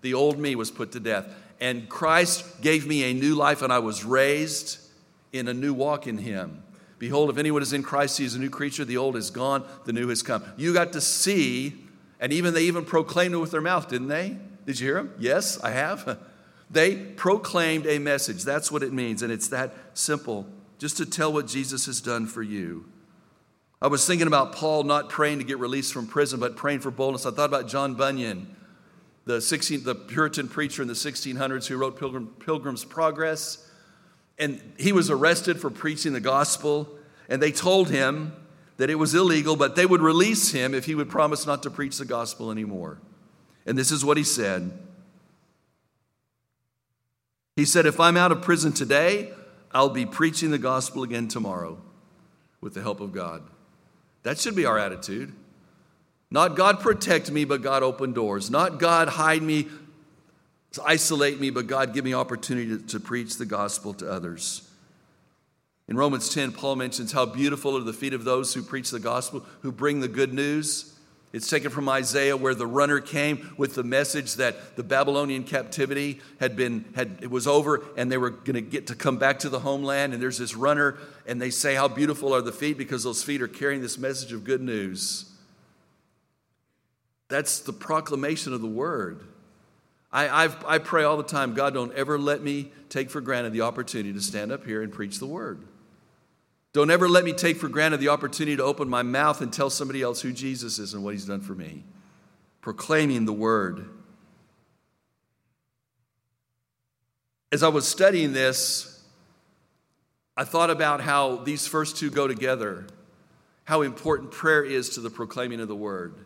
The 0.00 0.14
old 0.14 0.38
me 0.38 0.56
was 0.56 0.70
put 0.70 0.92
to 0.92 1.00
death. 1.00 1.26
And 1.60 1.88
Christ 1.88 2.62
gave 2.62 2.86
me 2.86 3.10
a 3.10 3.14
new 3.14 3.34
life, 3.34 3.60
and 3.60 3.72
I 3.72 3.78
was 3.78 4.04
raised 4.04 4.78
in 5.38 5.48
a 5.48 5.54
new 5.54 5.74
walk 5.74 6.06
in 6.06 6.18
Him. 6.18 6.62
Behold, 6.98 7.28
if 7.30 7.38
anyone 7.38 7.62
is 7.62 7.72
in 7.72 7.82
Christ, 7.82 8.18
he 8.18 8.24
is 8.24 8.34
a 8.34 8.38
new 8.38 8.48
creature. 8.48 8.84
The 8.84 8.96
old 8.96 9.16
is 9.16 9.30
gone, 9.30 9.64
the 9.84 9.92
new 9.92 10.08
has 10.08 10.22
come. 10.22 10.42
You 10.56 10.72
got 10.72 10.92
to 10.94 11.00
see, 11.00 11.74
and 12.20 12.32
even 12.32 12.54
they 12.54 12.62
even 12.62 12.84
proclaimed 12.84 13.34
it 13.34 13.38
with 13.38 13.50
their 13.50 13.60
mouth, 13.60 13.88
didn't 13.88 14.08
they? 14.08 14.38
Did 14.64 14.80
you 14.80 14.86
hear 14.86 14.94
them? 14.96 15.14
Yes, 15.18 15.60
I 15.62 15.70
have. 15.70 16.18
They 16.68 16.96
proclaimed 16.96 17.86
a 17.86 18.00
message. 18.00 18.42
That's 18.42 18.72
what 18.72 18.82
it 18.82 18.92
means, 18.92 19.22
and 19.22 19.32
it's 19.32 19.46
that 19.48 19.72
simple, 19.94 20.48
just 20.78 20.96
to 20.96 21.06
tell 21.06 21.32
what 21.32 21.46
Jesus 21.46 21.86
has 21.86 22.00
done 22.00 22.26
for 22.26 22.42
you. 22.42 22.86
I 23.80 23.86
was 23.86 24.04
thinking 24.04 24.26
about 24.26 24.52
Paul 24.52 24.82
not 24.82 25.08
praying 25.08 25.38
to 25.38 25.44
get 25.44 25.58
released 25.58 25.92
from 25.92 26.08
prison, 26.08 26.40
but 26.40 26.56
praying 26.56 26.80
for 26.80 26.90
boldness. 26.90 27.24
I 27.24 27.30
thought 27.30 27.48
about 27.48 27.68
John 27.68 27.94
Bunyan, 27.94 28.56
the, 29.26 29.40
16, 29.40 29.84
the 29.84 29.94
Puritan 29.94 30.48
preacher 30.48 30.82
in 30.82 30.88
the 30.88 30.94
1600s 30.94 31.66
who 31.66 31.76
wrote 31.76 31.98
Pilgrim, 31.98 32.34
Pilgrim's 32.40 32.84
Progress. 32.84 33.65
And 34.38 34.60
he 34.78 34.92
was 34.92 35.10
arrested 35.10 35.60
for 35.60 35.70
preaching 35.70 36.12
the 36.12 36.20
gospel, 36.20 36.88
and 37.28 37.42
they 37.42 37.52
told 37.52 37.90
him 37.90 38.34
that 38.76 38.90
it 38.90 38.96
was 38.96 39.14
illegal, 39.14 39.56
but 39.56 39.76
they 39.76 39.86
would 39.86 40.02
release 40.02 40.52
him 40.52 40.74
if 40.74 40.84
he 40.84 40.94
would 40.94 41.08
promise 41.08 41.46
not 41.46 41.62
to 41.62 41.70
preach 41.70 41.96
the 41.98 42.04
gospel 42.04 42.50
anymore. 42.50 42.98
And 43.64 43.76
this 43.76 43.90
is 43.90 44.04
what 44.04 44.16
he 44.16 44.24
said 44.24 44.72
He 47.56 47.64
said, 47.64 47.86
If 47.86 47.98
I'm 47.98 48.18
out 48.18 48.32
of 48.32 48.42
prison 48.42 48.72
today, 48.72 49.32
I'll 49.72 49.88
be 49.88 50.06
preaching 50.06 50.50
the 50.50 50.58
gospel 50.58 51.02
again 51.02 51.26
tomorrow 51.26 51.78
with 52.60 52.74
the 52.74 52.82
help 52.82 53.00
of 53.00 53.12
God. 53.12 53.42
That 54.22 54.38
should 54.38 54.54
be 54.54 54.66
our 54.66 54.78
attitude. 54.78 55.32
Not 56.30 56.56
God 56.56 56.80
protect 56.80 57.30
me, 57.30 57.44
but 57.44 57.62
God 57.62 57.82
open 57.82 58.12
doors. 58.12 58.50
Not 58.50 58.78
God 58.78 59.08
hide 59.08 59.42
me 59.42 59.68
isolate 60.84 61.40
me, 61.40 61.50
but 61.50 61.66
God 61.66 61.94
give 61.94 62.04
me 62.04 62.14
opportunity 62.14 62.78
to, 62.78 62.86
to 62.86 63.00
preach 63.00 63.36
the 63.36 63.46
gospel 63.46 63.94
to 63.94 64.10
others. 64.10 64.68
In 65.88 65.96
Romans 65.96 66.32
10, 66.34 66.52
Paul 66.52 66.76
mentions 66.76 67.12
how 67.12 67.26
beautiful 67.26 67.76
are 67.76 67.80
the 67.80 67.92
feet 67.92 68.12
of 68.12 68.24
those 68.24 68.52
who 68.54 68.62
preach 68.62 68.90
the 68.90 68.98
gospel, 68.98 69.44
who 69.62 69.70
bring 69.70 70.00
the 70.00 70.08
good 70.08 70.32
news. 70.32 70.92
It's 71.32 71.50
taken 71.50 71.70
from 71.70 71.88
Isaiah 71.88 72.36
where 72.36 72.54
the 72.54 72.66
runner 72.66 72.98
came 72.98 73.54
with 73.56 73.74
the 73.74 73.84
message 73.84 74.34
that 74.34 74.76
the 74.76 74.82
Babylonian 74.82 75.44
captivity 75.44 76.20
had 76.40 76.56
been 76.56 76.84
had 76.94 77.18
it 77.20 77.30
was 77.30 77.46
over 77.46 77.84
and 77.96 78.10
they 78.10 78.16
were 78.16 78.30
going 78.30 78.54
to 78.54 78.60
get 78.62 78.86
to 78.86 78.94
come 78.94 79.18
back 79.18 79.40
to 79.40 79.48
the 79.48 79.58
homeland 79.58 80.14
and 80.14 80.22
there's 80.22 80.38
this 80.38 80.56
runner 80.56 80.96
and 81.26 81.42
they 81.42 81.50
say 81.50 81.74
how 81.74 81.88
beautiful 81.88 82.32
are 82.32 82.40
the 82.40 82.52
feet 82.52 82.78
because 82.78 83.04
those 83.04 83.22
feet 83.22 83.42
are 83.42 83.48
carrying 83.48 83.82
this 83.82 83.98
message 83.98 84.32
of 84.32 84.44
good 84.44 84.62
news. 84.62 85.30
That's 87.28 87.58
the 87.60 87.72
proclamation 87.72 88.54
of 88.54 88.62
the 88.62 88.68
word. 88.68 89.20
I, 90.16 90.44
I've, 90.44 90.64
i 90.64 90.78
pray 90.78 91.04
all 91.04 91.18
the 91.18 91.22
time 91.22 91.52
God, 91.52 91.74
don't 91.74 91.92
ever 91.92 92.18
let 92.18 92.42
me 92.42 92.72
take 92.88 93.10
for 93.10 93.20
granted 93.20 93.52
the 93.52 93.60
opportunity 93.60 94.14
to 94.14 94.20
stand 94.22 94.50
up 94.50 94.64
here 94.64 94.80
and 94.80 94.90
preach 94.90 95.18
the 95.18 95.26
word. 95.26 95.62
Don't 96.72 96.90
ever 96.90 97.06
let 97.06 97.22
me 97.22 97.34
take 97.34 97.58
for 97.58 97.68
granted 97.68 98.00
the 98.00 98.08
opportunity 98.08 98.56
to 98.56 98.64
open 98.64 98.88
my 98.88 99.02
mouth 99.02 99.42
and 99.42 99.52
tell 99.52 99.68
somebody 99.68 100.00
else 100.00 100.22
who 100.22 100.32
Jesus 100.32 100.78
is 100.78 100.94
and 100.94 101.04
what 101.04 101.12
he's 101.12 101.26
done 101.26 101.42
for 101.42 101.54
me. 101.54 101.84
Proclaiming 102.62 103.26
the 103.26 103.32
word. 103.34 103.90
As 107.52 107.62
I 107.62 107.68
was 107.68 107.86
studying 107.86 108.32
this, 108.32 109.04
I 110.34 110.44
thought 110.44 110.70
about 110.70 111.02
how 111.02 111.36
these 111.36 111.66
first 111.66 111.98
two 111.98 112.08
go 112.08 112.26
together, 112.26 112.86
how 113.64 113.82
important 113.82 114.30
prayer 114.30 114.64
is 114.64 114.88
to 114.90 115.00
the 115.00 115.10
proclaiming 115.10 115.60
of 115.60 115.68
the 115.68 115.76
word. 115.76 116.25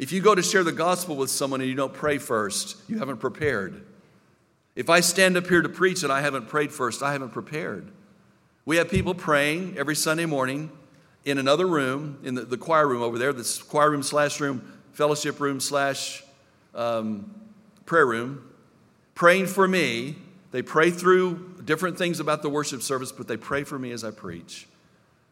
If 0.00 0.12
you 0.12 0.22
go 0.22 0.34
to 0.34 0.42
share 0.42 0.64
the 0.64 0.72
gospel 0.72 1.14
with 1.14 1.28
someone 1.28 1.60
and 1.60 1.68
you 1.68 1.76
don't 1.76 1.92
pray 1.92 2.16
first, 2.16 2.78
you 2.88 2.98
haven't 2.98 3.18
prepared. 3.18 3.84
If 4.74 4.88
I 4.88 5.00
stand 5.00 5.36
up 5.36 5.46
here 5.46 5.60
to 5.60 5.68
preach 5.68 6.02
and 6.02 6.10
I 6.10 6.22
haven't 6.22 6.48
prayed 6.48 6.72
first, 6.72 7.02
I 7.02 7.12
haven't 7.12 7.32
prepared. 7.32 7.92
We 8.64 8.78
have 8.78 8.88
people 8.88 9.12
praying 9.12 9.76
every 9.76 9.94
Sunday 9.94 10.24
morning 10.24 10.70
in 11.26 11.36
another 11.36 11.66
room, 11.66 12.18
in 12.22 12.34
the, 12.34 12.46
the 12.46 12.56
choir 12.56 12.88
room 12.88 13.02
over 13.02 13.18
there, 13.18 13.34
this 13.34 13.62
choir 13.62 13.90
room 13.90 14.02
slash 14.02 14.40
room, 14.40 14.80
fellowship 14.94 15.38
room 15.38 15.60
slash 15.60 16.24
um, 16.74 17.34
prayer 17.84 18.06
room, 18.06 18.50
praying 19.14 19.48
for 19.48 19.68
me. 19.68 20.16
They 20.50 20.62
pray 20.62 20.90
through 20.90 21.56
different 21.66 21.98
things 21.98 22.20
about 22.20 22.40
the 22.40 22.48
worship 22.48 22.80
service, 22.80 23.12
but 23.12 23.28
they 23.28 23.36
pray 23.36 23.64
for 23.64 23.78
me 23.78 23.92
as 23.92 24.02
I 24.02 24.12
preach. 24.12 24.66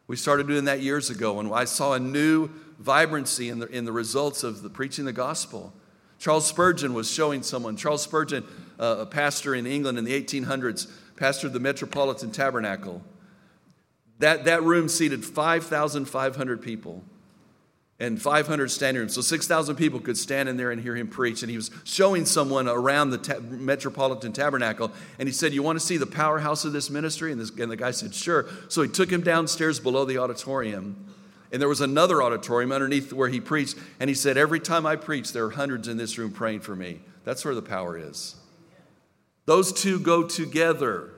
We 0.08 0.16
started 0.16 0.48
doing 0.48 0.64
that 0.64 0.80
years 0.80 1.10
ago, 1.10 1.38
and 1.38 1.52
I 1.52 1.66
saw 1.66 1.92
a 1.92 2.00
new 2.00 2.48
vibrancy 2.78 3.50
in 3.50 3.58
the, 3.58 3.66
in 3.66 3.84
the 3.84 3.92
results 3.92 4.42
of 4.42 4.62
the 4.62 4.70
preaching 4.70 5.04
the 5.04 5.12
gospel. 5.12 5.72
Charles 6.18 6.46
Spurgeon 6.46 6.94
was 6.94 7.10
showing 7.10 7.42
someone. 7.42 7.76
Charles 7.76 8.02
Spurgeon, 8.02 8.44
uh, 8.80 8.96
a 9.00 9.06
pastor 9.06 9.54
in 9.54 9.66
England 9.66 9.98
in 9.98 10.04
the 10.04 10.20
1800s, 10.20 10.90
pastored 11.14 11.52
the 11.52 11.60
Metropolitan 11.60 12.30
Tabernacle. 12.30 13.02
That, 14.18 14.44
that 14.46 14.62
room 14.62 14.88
seated 14.88 15.24
5,500 15.24 16.62
people 16.62 17.04
and 18.00 18.20
500 18.20 18.70
standing 18.70 19.00
rooms. 19.00 19.14
So 19.14 19.20
6,000 19.20 19.74
people 19.74 19.98
could 19.98 20.16
stand 20.16 20.48
in 20.48 20.56
there 20.56 20.70
and 20.70 20.80
hear 20.80 20.94
him 20.94 21.08
preach. 21.08 21.42
And 21.42 21.50
he 21.50 21.56
was 21.56 21.70
showing 21.84 22.26
someone 22.26 22.68
around 22.68 23.10
the 23.10 23.18
ta- 23.18 23.40
Metropolitan 23.40 24.32
Tabernacle. 24.32 24.92
And 25.18 25.28
he 25.28 25.32
said, 25.32 25.52
You 25.52 25.64
want 25.64 25.80
to 25.80 25.84
see 25.84 25.96
the 25.96 26.06
powerhouse 26.06 26.64
of 26.64 26.72
this 26.72 26.90
ministry? 26.90 27.32
And, 27.32 27.40
this, 27.40 27.50
and 27.50 27.70
the 27.70 27.76
guy 27.76 27.90
said, 27.90 28.14
Sure. 28.14 28.46
So 28.68 28.82
he 28.82 28.88
took 28.88 29.10
him 29.10 29.22
downstairs 29.22 29.80
below 29.80 30.04
the 30.04 30.18
auditorium. 30.18 31.06
And 31.50 31.60
there 31.60 31.68
was 31.68 31.80
another 31.80 32.22
auditorium 32.22 32.70
underneath 32.72 33.12
where 33.12 33.28
he 33.28 33.40
preached. 33.40 33.76
And 33.98 34.08
he 34.08 34.14
said, 34.14 34.36
Every 34.36 34.60
time 34.60 34.86
I 34.86 34.94
preach, 34.94 35.32
there 35.32 35.46
are 35.46 35.50
hundreds 35.50 35.88
in 35.88 35.96
this 35.96 36.18
room 36.18 36.30
praying 36.30 36.60
for 36.60 36.76
me. 36.76 37.00
That's 37.24 37.44
where 37.44 37.54
the 37.54 37.62
power 37.62 37.98
is. 37.98 38.36
Those 39.46 39.72
two 39.72 39.98
go 39.98 40.22
together. 40.22 41.10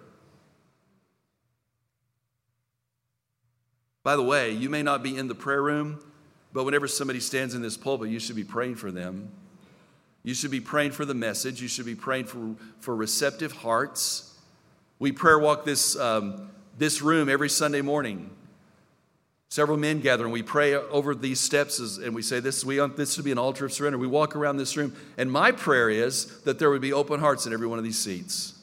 By 4.03 4.17
the 4.17 4.23
way, 4.23 4.53
you 4.53 4.71
may 4.71 4.83
not 4.83 5.03
be 5.03 5.15
in 5.15 5.29
the 5.29 5.35
prayer 5.35 5.63
room 5.63 6.01
but 6.53 6.65
whenever 6.65 6.89
somebody 6.89 7.21
stands 7.21 7.55
in 7.55 7.63
this 7.63 7.77
pulpit, 7.77 8.11
you 8.11 8.19
should 8.19 8.37
be 8.37 8.45
praying 8.45 8.77
for 8.77 8.91
them. 8.91 9.31
You 10.23 10.35
should 10.35 10.51
be 10.51 10.61
praying 10.61 10.93
for 10.93 11.05
the 11.05 11.15
message. 11.15 11.63
You 11.63 11.69
should 11.69 11.87
be 11.87 11.95
praying 11.95 12.27
for, 12.27 12.55
for 12.81 12.95
receptive 12.95 13.53
hearts. 13.53 14.39
We 14.99 15.13
prayer 15.13 15.39
walk 15.39 15.65
this, 15.65 15.97
um, 15.97 16.51
this 16.77 17.01
room 17.01 17.29
every 17.29 17.49
Sunday 17.49 17.81
morning. 17.81 18.31
Several 19.49 19.79
men 19.79 20.01
gather 20.01 20.25
and 20.25 20.33
we 20.33 20.43
pray 20.43 20.75
over 20.75 21.15
these 21.15 21.41
steps 21.41 21.99
and 21.99 22.15
we 22.15 22.23
say, 22.23 22.39
this, 22.39 22.65
we, 22.65 22.77
this 22.89 23.15
should 23.15 23.25
be 23.25 23.33
an 23.33 23.39
altar 23.39 23.65
of 23.65 23.73
surrender. 23.73 23.99
We 23.99 24.07
walk 24.07 24.37
around 24.37 24.59
this 24.59 24.77
room, 24.77 24.95
and 25.19 25.31
my 25.31 25.51
prayer 25.51 25.91
is 25.91 26.41
that 26.43 26.61
there 26.61 26.71
would 26.71 26.83
be 26.83 26.93
open 26.93 27.19
hearts 27.19 27.47
in 27.47 27.53
every 27.53 27.67
one 27.67 27.79
of 27.79 27.85
these 27.85 27.99
seats. 27.99 28.55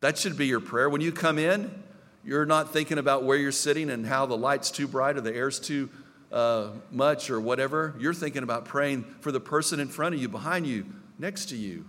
That 0.00 0.18
should 0.18 0.36
be 0.36 0.46
your 0.46 0.60
prayer. 0.60 0.90
When 0.90 1.00
you 1.00 1.12
come 1.12 1.38
in, 1.38 1.82
you're 2.24 2.44
not 2.44 2.72
thinking 2.72 2.98
about 2.98 3.24
where 3.24 3.38
you're 3.38 3.52
sitting 3.52 3.88
and 3.88 4.04
how 4.04 4.26
the 4.26 4.36
light's 4.36 4.70
too 4.70 4.86
bright 4.86 5.16
or 5.16 5.22
the 5.22 5.34
air's 5.34 5.58
too 5.58 5.88
uh, 6.32 6.70
much 6.90 7.30
or 7.30 7.40
whatever, 7.40 7.94
you're 7.98 8.14
thinking 8.14 8.42
about 8.42 8.64
praying 8.64 9.04
for 9.20 9.32
the 9.32 9.40
person 9.40 9.80
in 9.80 9.88
front 9.88 10.14
of 10.14 10.20
you, 10.20 10.28
behind 10.28 10.66
you, 10.66 10.86
next 11.18 11.48
to 11.50 11.56
you. 11.56 11.84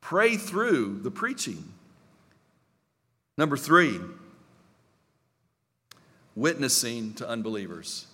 Pray 0.00 0.36
through 0.36 1.00
the 1.02 1.10
preaching. 1.10 1.72
Number 3.38 3.56
three, 3.56 3.98
witnessing 6.34 7.14
to 7.14 7.28
unbelievers. 7.28 8.06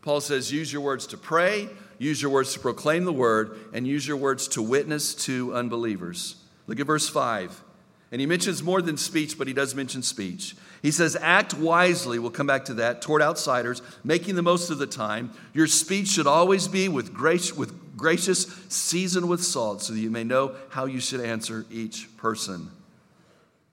Paul 0.00 0.20
says, 0.20 0.50
use 0.50 0.72
your 0.72 0.82
words 0.82 1.06
to 1.08 1.16
pray, 1.16 1.68
use 1.98 2.20
your 2.20 2.30
words 2.30 2.54
to 2.54 2.60
proclaim 2.60 3.04
the 3.04 3.12
word, 3.12 3.58
and 3.72 3.86
use 3.86 4.06
your 4.06 4.16
words 4.16 4.48
to 4.48 4.62
witness 4.62 5.14
to 5.26 5.54
unbelievers. 5.54 6.36
Look 6.66 6.80
at 6.80 6.86
verse 6.86 7.08
5. 7.08 7.62
And 8.10 8.20
he 8.20 8.26
mentions 8.26 8.62
more 8.62 8.82
than 8.82 8.96
speech, 8.96 9.38
but 9.38 9.46
he 9.46 9.54
does 9.54 9.74
mention 9.74 10.02
speech. 10.02 10.56
He 10.82 10.90
says, 10.90 11.16
Act 11.20 11.54
wisely, 11.54 12.18
we'll 12.18 12.32
come 12.32 12.48
back 12.48 12.64
to 12.66 12.74
that, 12.74 13.00
toward 13.00 13.22
outsiders, 13.22 13.80
making 14.02 14.34
the 14.34 14.42
most 14.42 14.68
of 14.68 14.78
the 14.78 14.86
time. 14.86 15.30
Your 15.54 15.68
speech 15.68 16.08
should 16.08 16.26
always 16.26 16.66
be 16.66 16.88
with, 16.88 17.14
grace, 17.14 17.56
with 17.56 17.96
gracious, 17.96 18.46
seasoned 18.68 19.28
with 19.28 19.44
salt, 19.44 19.82
so 19.82 19.92
that 19.92 20.00
you 20.00 20.10
may 20.10 20.24
know 20.24 20.56
how 20.70 20.86
you 20.86 20.98
should 20.98 21.20
answer 21.20 21.64
each 21.70 22.14
person. 22.16 22.68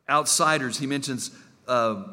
Outsiders, 0.07 0.77
he 0.77 0.85
mentions 0.85 1.31
uh, 1.67 2.03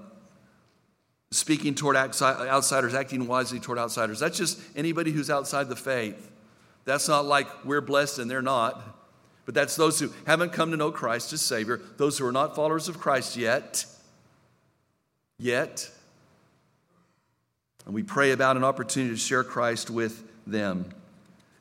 speaking 1.31 1.75
toward 1.75 1.97
outsiders, 1.97 2.95
acting 2.95 3.27
wisely 3.27 3.61
toward 3.61 3.79
outsiders. 3.79 4.19
That's 4.19 4.39
just 4.39 4.59
anybody 4.75 5.13
who's 5.13 5.29
outside 5.29 5.69
the 5.69 5.77
faith. 5.77 6.31
That's 6.87 7.09
not 7.09 7.27
like 7.27 7.67
we're 7.67 7.83
blessed 7.83 8.19
and 8.19 8.31
they're 8.31 8.41
not. 8.41 8.81
But 9.45 9.55
that's 9.55 9.77
those 9.77 10.01
who 10.01 10.11
haven't 10.27 10.53
come 10.53 10.71
to 10.71 10.77
know 10.77 10.91
Christ 10.91 11.33
as 11.33 11.41
Savior, 11.41 11.81
those 11.99 12.19
who 12.19 12.27
are 12.27 12.33
not 12.33 12.57
followers 12.57 12.89
of 12.89 12.99
Christ 12.99 13.37
yet. 13.37 13.85
Yet. 15.39 15.91
And 17.85 17.95
we 17.95 18.03
pray 18.03 18.33
about 18.33 18.57
an 18.57 18.65
opportunity 18.65 19.15
to 19.15 19.19
share 19.19 19.45
Christ 19.45 19.91
with 19.91 20.23
them. 20.47 20.91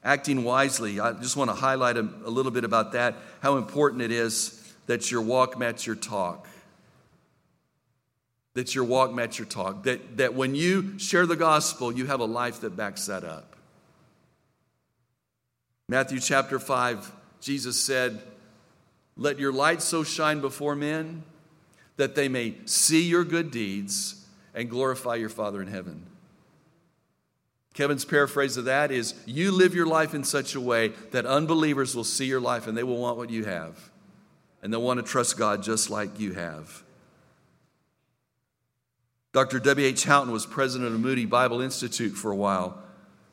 Acting 0.03 0.43
wisely, 0.43 0.99
I 0.99 1.13
just 1.13 1.35
want 1.35 1.49
to 1.49 1.55
highlight 1.55 1.97
a, 1.97 2.07
a 2.23 2.29
little 2.29 2.51
bit 2.51 2.63
about 2.63 2.91
that, 2.91 3.15
how 3.41 3.57
important 3.57 4.01
it 4.01 4.11
is 4.11 4.61
that 4.85 5.09
your 5.09 5.21
walk 5.21 5.57
match 5.57 5.87
your 5.87 5.95
talk. 5.95 6.47
that 8.53 8.73
your 8.73 8.85
walk 8.85 9.13
match 9.13 9.37
your 9.37 9.47
talk, 9.47 9.83
that, 9.83 10.17
that 10.17 10.33
when 10.33 10.55
you 10.55 10.97
share 10.97 11.25
the 11.25 11.35
gospel, 11.35 11.91
you 11.91 12.05
have 12.05 12.21
a 12.21 12.25
life 12.25 12.61
that 12.61 12.77
backs 12.77 13.07
that 13.07 13.23
up. 13.23 13.55
Matthew 15.89 16.19
chapter 16.19 16.57
5, 16.57 17.11
Jesus 17.41 17.79
said, 17.79 18.21
Let 19.17 19.39
your 19.39 19.51
light 19.51 19.81
so 19.81 20.03
shine 20.03 20.39
before 20.39 20.75
men 20.75 21.23
that 21.97 22.15
they 22.15 22.27
may 22.27 22.55
see 22.65 23.03
your 23.03 23.23
good 23.23 23.51
deeds 23.51 24.25
and 24.53 24.69
glorify 24.69 25.15
your 25.15 25.29
Father 25.29 25.61
in 25.61 25.67
heaven. 25.67 26.05
Kevin's 27.73 28.05
paraphrase 28.05 28.55
of 28.55 28.65
that 28.65 28.89
is 28.89 29.13
You 29.25 29.51
live 29.51 29.75
your 29.75 29.85
life 29.85 30.13
in 30.13 30.23
such 30.23 30.55
a 30.55 30.61
way 30.61 30.89
that 31.11 31.25
unbelievers 31.25 31.93
will 31.93 32.05
see 32.05 32.25
your 32.25 32.39
life 32.39 32.67
and 32.67 32.77
they 32.77 32.83
will 32.83 32.97
want 32.97 33.17
what 33.17 33.29
you 33.29 33.43
have. 33.43 33.91
And 34.63 34.71
they'll 34.71 34.81
want 34.81 34.99
to 34.99 35.05
trust 35.05 35.37
God 35.37 35.61
just 35.61 35.89
like 35.89 36.19
you 36.19 36.33
have. 36.33 36.83
Dr. 39.33 39.59
W.H. 39.59 40.05
Houghton 40.05 40.31
was 40.31 40.45
president 40.45 40.93
of 40.93 40.99
Moody 41.01 41.25
Bible 41.25 41.59
Institute 41.59 42.13
for 42.13 42.31
a 42.31 42.35
while 42.35 42.81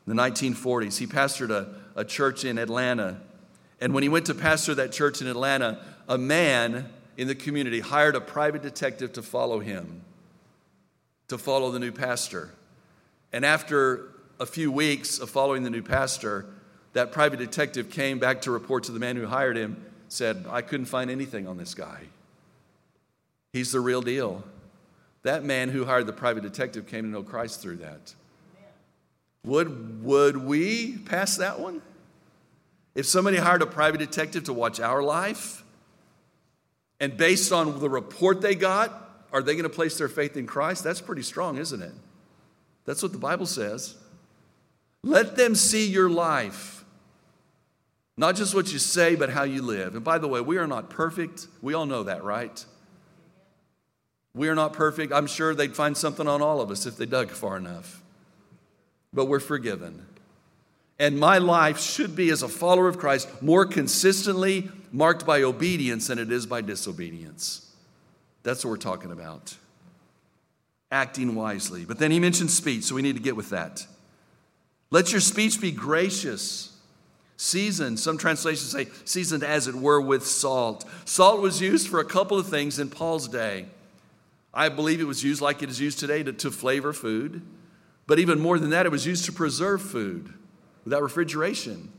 in 0.05 0.13
the 0.13 0.21
1940s. 0.21 0.97
He 0.97 1.07
pastored 1.07 1.49
a, 1.49 1.73
a 1.95 2.03
church 2.03 2.43
in 2.43 2.57
Atlanta. 2.57 3.21
And 3.79 3.93
when 3.93 4.03
he 4.03 4.09
went 4.09 4.25
to 4.25 4.35
pastor 4.35 4.75
that 4.75 4.91
church 4.91 5.21
in 5.21 5.27
Atlanta, 5.27 5.79
a 6.09 6.17
man 6.17 6.89
in 7.17 7.27
the 7.27 7.35
community 7.35 7.79
hired 7.79 8.15
a 8.15 8.21
private 8.21 8.61
detective 8.61 9.13
to 9.13 9.21
follow 9.21 9.59
him, 9.59 10.01
to 11.27 11.37
follow 11.37 11.71
the 11.71 11.79
new 11.79 11.91
pastor. 11.91 12.51
And 13.31 13.45
after 13.45 14.09
a 14.39 14.45
few 14.45 14.71
weeks 14.71 15.19
of 15.19 15.29
following 15.29 15.63
the 15.63 15.69
new 15.69 15.81
pastor, 15.81 16.45
that 16.93 17.11
private 17.11 17.37
detective 17.37 17.89
came 17.89 18.19
back 18.19 18.41
to 18.41 18.51
report 18.51 18.83
to 18.85 18.91
the 18.91 18.99
man 18.99 19.15
who 19.15 19.25
hired 19.25 19.57
him, 19.57 19.83
said, 20.07 20.45
I 20.49 20.61
couldn't 20.61 20.85
find 20.85 21.09
anything 21.09 21.47
on 21.47 21.57
this 21.57 21.73
guy. 21.73 22.01
He's 23.51 23.71
the 23.71 23.79
real 23.79 24.01
deal. 24.01 24.43
That 25.23 25.43
man 25.43 25.69
who 25.69 25.85
hired 25.85 26.05
the 26.05 26.13
private 26.13 26.43
detective 26.43 26.87
came 26.87 27.03
to 27.03 27.09
know 27.09 27.23
Christ 27.23 27.61
through 27.61 27.77
that. 27.77 28.13
Would, 29.45 30.03
would 30.03 30.37
we 30.37 30.97
pass 30.97 31.37
that 31.37 31.59
one? 31.59 31.81
If 32.95 33.05
somebody 33.05 33.37
hired 33.37 33.61
a 33.61 33.65
private 33.65 33.97
detective 33.97 34.43
to 34.45 34.53
watch 34.53 34.79
our 34.79 35.01
life, 35.01 35.62
and 37.03 37.17
based 37.17 37.51
on 37.51 37.81
the 37.81 37.89
report 37.89 38.39
they 38.39 38.55
got, 38.55 39.25
are 39.33 39.41
they 39.41 39.55
going 39.55 39.63
to 39.63 39.69
place 39.69 39.97
their 39.97 40.07
faith 40.07 40.37
in 40.37 40.47
Christ? 40.47 40.85
That's 40.85 41.01
pretty 41.01 41.21
strong, 41.21 41.57
isn't 41.57 41.81
it? 41.81 41.91
That's 42.85 43.03
what 43.03 43.11
the 43.11 43.17
Bible 43.17 43.45
says. 43.45 43.97
Let 45.03 45.35
them 45.35 45.53
see 45.53 45.85
your 45.85 46.09
life. 46.09 46.85
Not 48.15 48.37
just 48.37 48.55
what 48.55 48.71
you 48.71 48.79
say, 48.79 49.15
but 49.15 49.29
how 49.29 49.43
you 49.43 49.61
live. 49.61 49.95
And 49.95 50.03
by 50.05 50.17
the 50.17 50.29
way, 50.29 50.39
we 50.39 50.57
are 50.57 50.65
not 50.65 50.89
perfect. 50.89 51.47
We 51.61 51.73
all 51.73 51.85
know 51.85 52.03
that, 52.03 52.23
right? 52.23 52.65
We 54.33 54.47
are 54.47 54.55
not 54.55 54.71
perfect. 54.71 55.11
I'm 55.11 55.27
sure 55.27 55.53
they'd 55.53 55.75
find 55.75 55.97
something 55.97 56.25
on 56.25 56.41
all 56.41 56.61
of 56.61 56.71
us 56.71 56.85
if 56.85 56.95
they 56.95 57.05
dug 57.05 57.31
far 57.31 57.57
enough. 57.57 58.01
But 59.11 59.25
we're 59.25 59.41
forgiven. 59.41 60.05
And 61.03 61.19
my 61.19 61.37
life 61.37 61.81
should 61.81 62.15
be, 62.15 62.29
as 62.29 62.43
a 62.43 62.47
follower 62.47 62.87
of 62.87 62.97
Christ, 62.97 63.27
more 63.41 63.65
consistently 63.65 64.69
marked 64.89 65.25
by 65.25 65.43
obedience 65.43 66.07
than 66.07 66.17
it 66.17 66.31
is 66.31 66.45
by 66.45 66.61
disobedience. 66.61 67.69
That's 68.43 68.63
what 68.63 68.71
we're 68.71 68.77
talking 68.77 69.11
about. 69.11 69.53
Acting 70.93 71.35
wisely. 71.35 71.83
But 71.83 71.99
then 71.99 72.09
he 72.09 72.21
mentioned 72.21 72.51
speech, 72.51 72.85
so 72.85 72.95
we 72.95 73.01
need 73.01 73.17
to 73.17 73.21
get 73.21 73.35
with 73.35 73.49
that. 73.49 73.85
Let 74.91 75.11
your 75.11 75.19
speech 75.19 75.59
be 75.59 75.71
gracious, 75.71 76.73
seasoned. 77.35 77.99
Some 77.99 78.17
translations 78.17 78.71
say 78.71 78.87
seasoned 79.03 79.43
as 79.43 79.67
it 79.67 79.75
were 79.75 79.99
with 79.99 80.25
salt. 80.25 80.85
Salt 81.03 81.41
was 81.41 81.59
used 81.59 81.89
for 81.89 81.99
a 81.99 82.05
couple 82.05 82.39
of 82.39 82.47
things 82.47 82.79
in 82.79 82.89
Paul's 82.89 83.27
day. 83.27 83.65
I 84.53 84.69
believe 84.69 85.01
it 85.01 85.03
was 85.03 85.21
used 85.21 85.41
like 85.41 85.61
it 85.61 85.69
is 85.69 85.81
used 85.81 85.99
today 85.99 86.23
to, 86.23 86.31
to 86.31 86.49
flavor 86.49 86.93
food. 86.93 87.41
But 88.07 88.19
even 88.19 88.39
more 88.39 88.57
than 88.57 88.69
that, 88.69 88.85
it 88.85 88.91
was 88.93 89.05
used 89.05 89.25
to 89.25 89.33
preserve 89.33 89.81
food 89.81 90.33
without 90.83 91.01
refrigeration. 91.01 91.91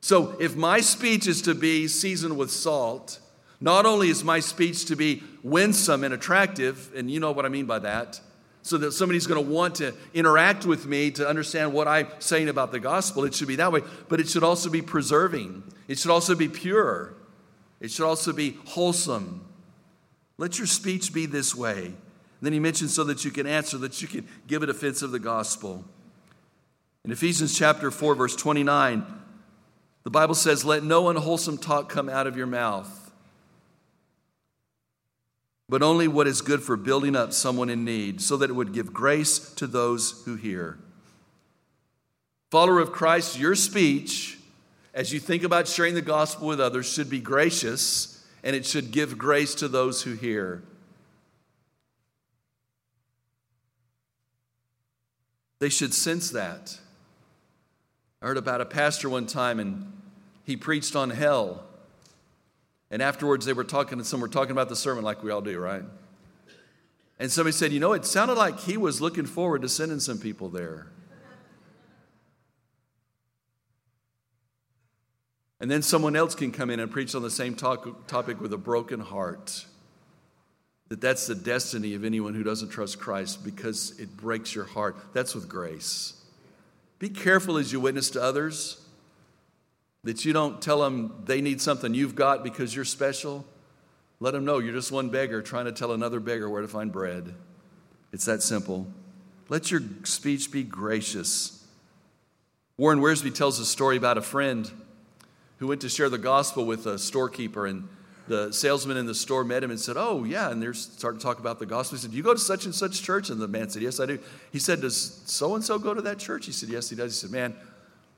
So 0.00 0.36
if 0.40 0.56
my 0.56 0.80
speech 0.80 1.26
is 1.26 1.42
to 1.42 1.54
be 1.54 1.86
seasoned 1.88 2.36
with 2.36 2.50
salt, 2.50 3.20
not 3.60 3.84
only 3.84 4.08
is 4.08 4.24
my 4.24 4.40
speech 4.40 4.86
to 4.86 4.96
be 4.96 5.22
winsome 5.42 6.04
and 6.04 6.14
attractive, 6.14 6.90
and 6.96 7.10
you 7.10 7.20
know 7.20 7.32
what 7.32 7.44
I 7.44 7.50
mean 7.50 7.66
by 7.66 7.80
that, 7.80 8.20
so 8.62 8.76
that 8.78 8.92
somebody's 8.92 9.26
going 9.26 9.42
to 9.42 9.50
want 9.50 9.76
to 9.76 9.94
interact 10.12 10.66
with 10.66 10.86
me 10.86 11.10
to 11.12 11.26
understand 11.26 11.72
what 11.72 11.88
I'm 11.88 12.08
saying 12.18 12.48
about 12.48 12.72
the 12.72 12.80
gospel, 12.80 13.24
it 13.24 13.34
should 13.34 13.48
be 13.48 13.56
that 13.56 13.72
way, 13.72 13.80
but 14.08 14.20
it 14.20 14.28
should 14.28 14.44
also 14.44 14.70
be 14.70 14.82
preserving. 14.82 15.62
It 15.88 15.98
should 15.98 16.10
also 16.10 16.34
be 16.34 16.48
pure. 16.48 17.14
It 17.80 17.90
should 17.90 18.06
also 18.06 18.32
be 18.32 18.58
wholesome. 18.66 19.46
Let 20.36 20.58
your 20.58 20.66
speech 20.66 21.12
be 21.12 21.26
this 21.26 21.54
way. 21.54 21.86
And 21.86 21.96
then 22.46 22.52
he 22.52 22.60
mentions 22.60 22.94
so 22.94 23.04
that 23.04 23.24
you 23.24 23.30
can 23.30 23.46
answer, 23.46 23.76
that 23.78 24.00
you 24.00 24.08
can 24.08 24.26
give 24.46 24.62
a 24.62 24.66
defense 24.66 25.02
of 25.02 25.10
the 25.10 25.18
gospel. 25.18 25.84
In 27.04 27.12
Ephesians 27.12 27.56
chapter 27.56 27.90
4, 27.90 28.14
verse 28.14 28.36
29, 28.36 29.04
the 30.02 30.10
Bible 30.10 30.34
says, 30.34 30.64
Let 30.64 30.84
no 30.84 31.08
unwholesome 31.08 31.58
talk 31.58 31.88
come 31.88 32.08
out 32.08 32.26
of 32.26 32.36
your 32.36 32.46
mouth, 32.46 33.10
but 35.68 35.82
only 35.82 36.08
what 36.08 36.26
is 36.26 36.42
good 36.42 36.62
for 36.62 36.76
building 36.76 37.16
up 37.16 37.32
someone 37.32 37.70
in 37.70 37.84
need, 37.84 38.20
so 38.20 38.36
that 38.36 38.50
it 38.50 38.52
would 38.52 38.72
give 38.72 38.92
grace 38.92 39.38
to 39.54 39.66
those 39.66 40.22
who 40.24 40.36
hear. 40.36 40.78
Follower 42.50 42.80
of 42.80 42.92
Christ, 42.92 43.38
your 43.38 43.54
speech, 43.54 44.38
as 44.92 45.12
you 45.12 45.20
think 45.20 45.42
about 45.42 45.68
sharing 45.68 45.94
the 45.94 46.02
gospel 46.02 46.48
with 46.48 46.60
others, 46.60 46.92
should 46.92 47.08
be 47.08 47.20
gracious 47.20 48.26
and 48.42 48.56
it 48.56 48.66
should 48.66 48.90
give 48.90 49.16
grace 49.16 49.54
to 49.54 49.68
those 49.68 50.02
who 50.02 50.14
hear. 50.14 50.62
They 55.60 55.68
should 55.68 55.94
sense 55.94 56.30
that. 56.30 56.78
I 58.22 58.26
heard 58.26 58.36
about 58.36 58.60
a 58.60 58.66
pastor 58.66 59.08
one 59.08 59.26
time 59.26 59.58
and 59.60 59.92
he 60.44 60.56
preached 60.56 60.94
on 60.94 61.10
hell. 61.10 61.64
And 62.90 63.00
afterwards 63.00 63.46
they 63.46 63.52
were 63.52 63.64
talking 63.64 63.98
and 63.98 64.06
some 64.06 64.20
were 64.20 64.28
talking 64.28 64.52
about 64.52 64.68
the 64.68 64.76
sermon 64.76 65.04
like 65.04 65.22
we 65.22 65.30
all 65.30 65.40
do, 65.40 65.58
right? 65.58 65.84
And 67.18 67.30
somebody 67.30 67.52
said, 67.52 67.72
you 67.72 67.80
know, 67.80 67.92
it 67.92 68.04
sounded 68.04 68.34
like 68.34 68.60
he 68.60 68.76
was 68.76 69.00
looking 69.00 69.26
forward 69.26 69.62
to 69.62 69.68
sending 69.68 70.00
some 70.00 70.18
people 70.18 70.48
there. 70.48 70.86
And 75.60 75.70
then 75.70 75.82
someone 75.82 76.16
else 76.16 76.34
can 76.34 76.52
come 76.52 76.70
in 76.70 76.80
and 76.80 76.90
preach 76.90 77.14
on 77.14 77.22
the 77.22 77.30
same 77.30 77.54
talk, 77.54 78.06
topic 78.06 78.40
with 78.40 78.52
a 78.54 78.58
broken 78.58 79.00
heart. 79.00 79.66
That 80.88 81.02
that's 81.02 81.26
the 81.26 81.34
destiny 81.34 81.94
of 81.94 82.04
anyone 82.04 82.34
who 82.34 82.42
doesn't 82.42 82.70
trust 82.70 82.98
Christ 82.98 83.44
because 83.44 83.98
it 84.00 84.16
breaks 84.16 84.54
your 84.54 84.64
heart. 84.64 84.96
That's 85.12 85.34
with 85.34 85.48
grace. 85.48 86.19
Be 87.00 87.08
careful 87.08 87.56
as 87.56 87.72
you 87.72 87.80
witness 87.80 88.10
to 88.10 88.22
others 88.22 88.80
that 90.04 90.24
you 90.24 90.32
don't 90.32 90.62
tell 90.62 90.80
them 90.80 91.22
they 91.24 91.40
need 91.40 91.60
something 91.60 91.94
you've 91.94 92.14
got 92.14 92.44
because 92.44 92.76
you're 92.76 92.84
special. 92.84 93.44
Let 94.20 94.32
them 94.32 94.44
know 94.44 94.58
you're 94.58 94.74
just 94.74 94.92
one 94.92 95.08
beggar 95.08 95.42
trying 95.42 95.64
to 95.64 95.72
tell 95.72 95.92
another 95.92 96.20
beggar 96.20 96.48
where 96.48 96.62
to 96.62 96.68
find 96.68 96.92
bread. 96.92 97.34
It's 98.12 98.26
that 98.26 98.42
simple. 98.42 98.86
Let 99.48 99.70
your 99.70 99.80
speech 100.04 100.52
be 100.52 100.62
gracious. 100.62 101.66
Warren 102.76 103.00
Wiersbe 103.00 103.34
tells 103.34 103.58
a 103.58 103.66
story 103.66 103.96
about 103.96 104.18
a 104.18 104.22
friend 104.22 104.70
who 105.58 105.66
went 105.66 105.80
to 105.80 105.88
share 105.88 106.10
the 106.10 106.18
gospel 106.18 106.66
with 106.66 106.86
a 106.86 106.98
storekeeper 106.98 107.66
and 107.66 107.88
the 108.30 108.52
salesman 108.52 108.96
in 108.96 109.06
the 109.06 109.14
store 109.14 109.42
met 109.42 109.64
him 109.64 109.72
and 109.72 109.80
said, 109.80 109.96
Oh, 109.98 110.22
yeah. 110.22 110.50
And 110.50 110.62
they're 110.62 110.72
starting 110.72 111.18
to 111.18 111.24
talk 111.24 111.40
about 111.40 111.58
the 111.58 111.66
gospel. 111.66 111.98
He 111.98 112.02
said, 112.02 112.12
Do 112.12 112.16
you 112.16 112.22
go 112.22 112.32
to 112.32 112.38
such 112.38 112.64
and 112.64 112.72
such 112.72 113.02
church? 113.02 113.28
And 113.28 113.40
the 113.40 113.48
man 113.48 113.68
said, 113.68 113.82
Yes, 113.82 113.98
I 113.98 114.06
do. 114.06 114.20
He 114.52 114.60
said, 114.60 114.80
Does 114.80 115.20
so 115.26 115.56
and 115.56 115.64
so 115.64 115.80
go 115.80 115.94
to 115.94 116.02
that 116.02 116.20
church? 116.20 116.46
He 116.46 116.52
said, 116.52 116.68
Yes, 116.68 116.88
he 116.88 116.94
does. 116.94 117.20
He 117.20 117.26
said, 117.26 117.32
Man, 117.32 117.56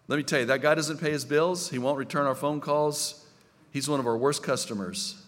let 0.09 0.18
me 0.18 0.22
tell 0.22 0.40
you, 0.40 0.46
that 0.46 0.61
guy 0.61 0.75
doesn't 0.75 0.98
pay 0.98 1.11
his 1.11 1.25
bills. 1.25 1.70
He 1.70 1.79
won't 1.79 1.96
return 1.96 2.27
our 2.27 2.35
phone 2.35 2.61
calls. 2.61 3.27
He's 3.72 3.88
one 3.88 4.01
of 4.01 4.07
our 4.07 4.16
worst 4.16 4.42
customers. 4.42 5.22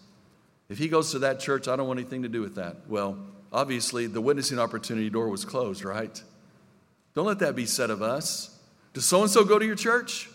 If 0.69 0.77
he 0.77 0.87
goes 0.87 1.11
to 1.11 1.19
that 1.19 1.39
church, 1.39 1.67
I 1.67 1.75
don't 1.75 1.87
want 1.87 1.99
anything 1.99 2.21
to 2.21 2.29
do 2.29 2.41
with 2.41 2.55
that. 2.55 2.87
Well, 2.87 3.17
obviously, 3.51 4.05
the 4.05 4.21
witnessing 4.21 4.59
opportunity 4.59 5.09
door 5.09 5.29
was 5.29 5.45
closed, 5.45 5.83
right? 5.83 6.21
Don't 7.15 7.25
let 7.25 7.39
that 7.39 7.55
be 7.55 7.65
said 7.65 7.89
of 7.89 8.03
us. 8.03 8.55
Does 8.93 9.05
so 9.05 9.23
and 9.23 9.31
so 9.31 9.43
go 9.43 9.57
to 9.57 9.65
your 9.65 9.75
church? 9.75 10.29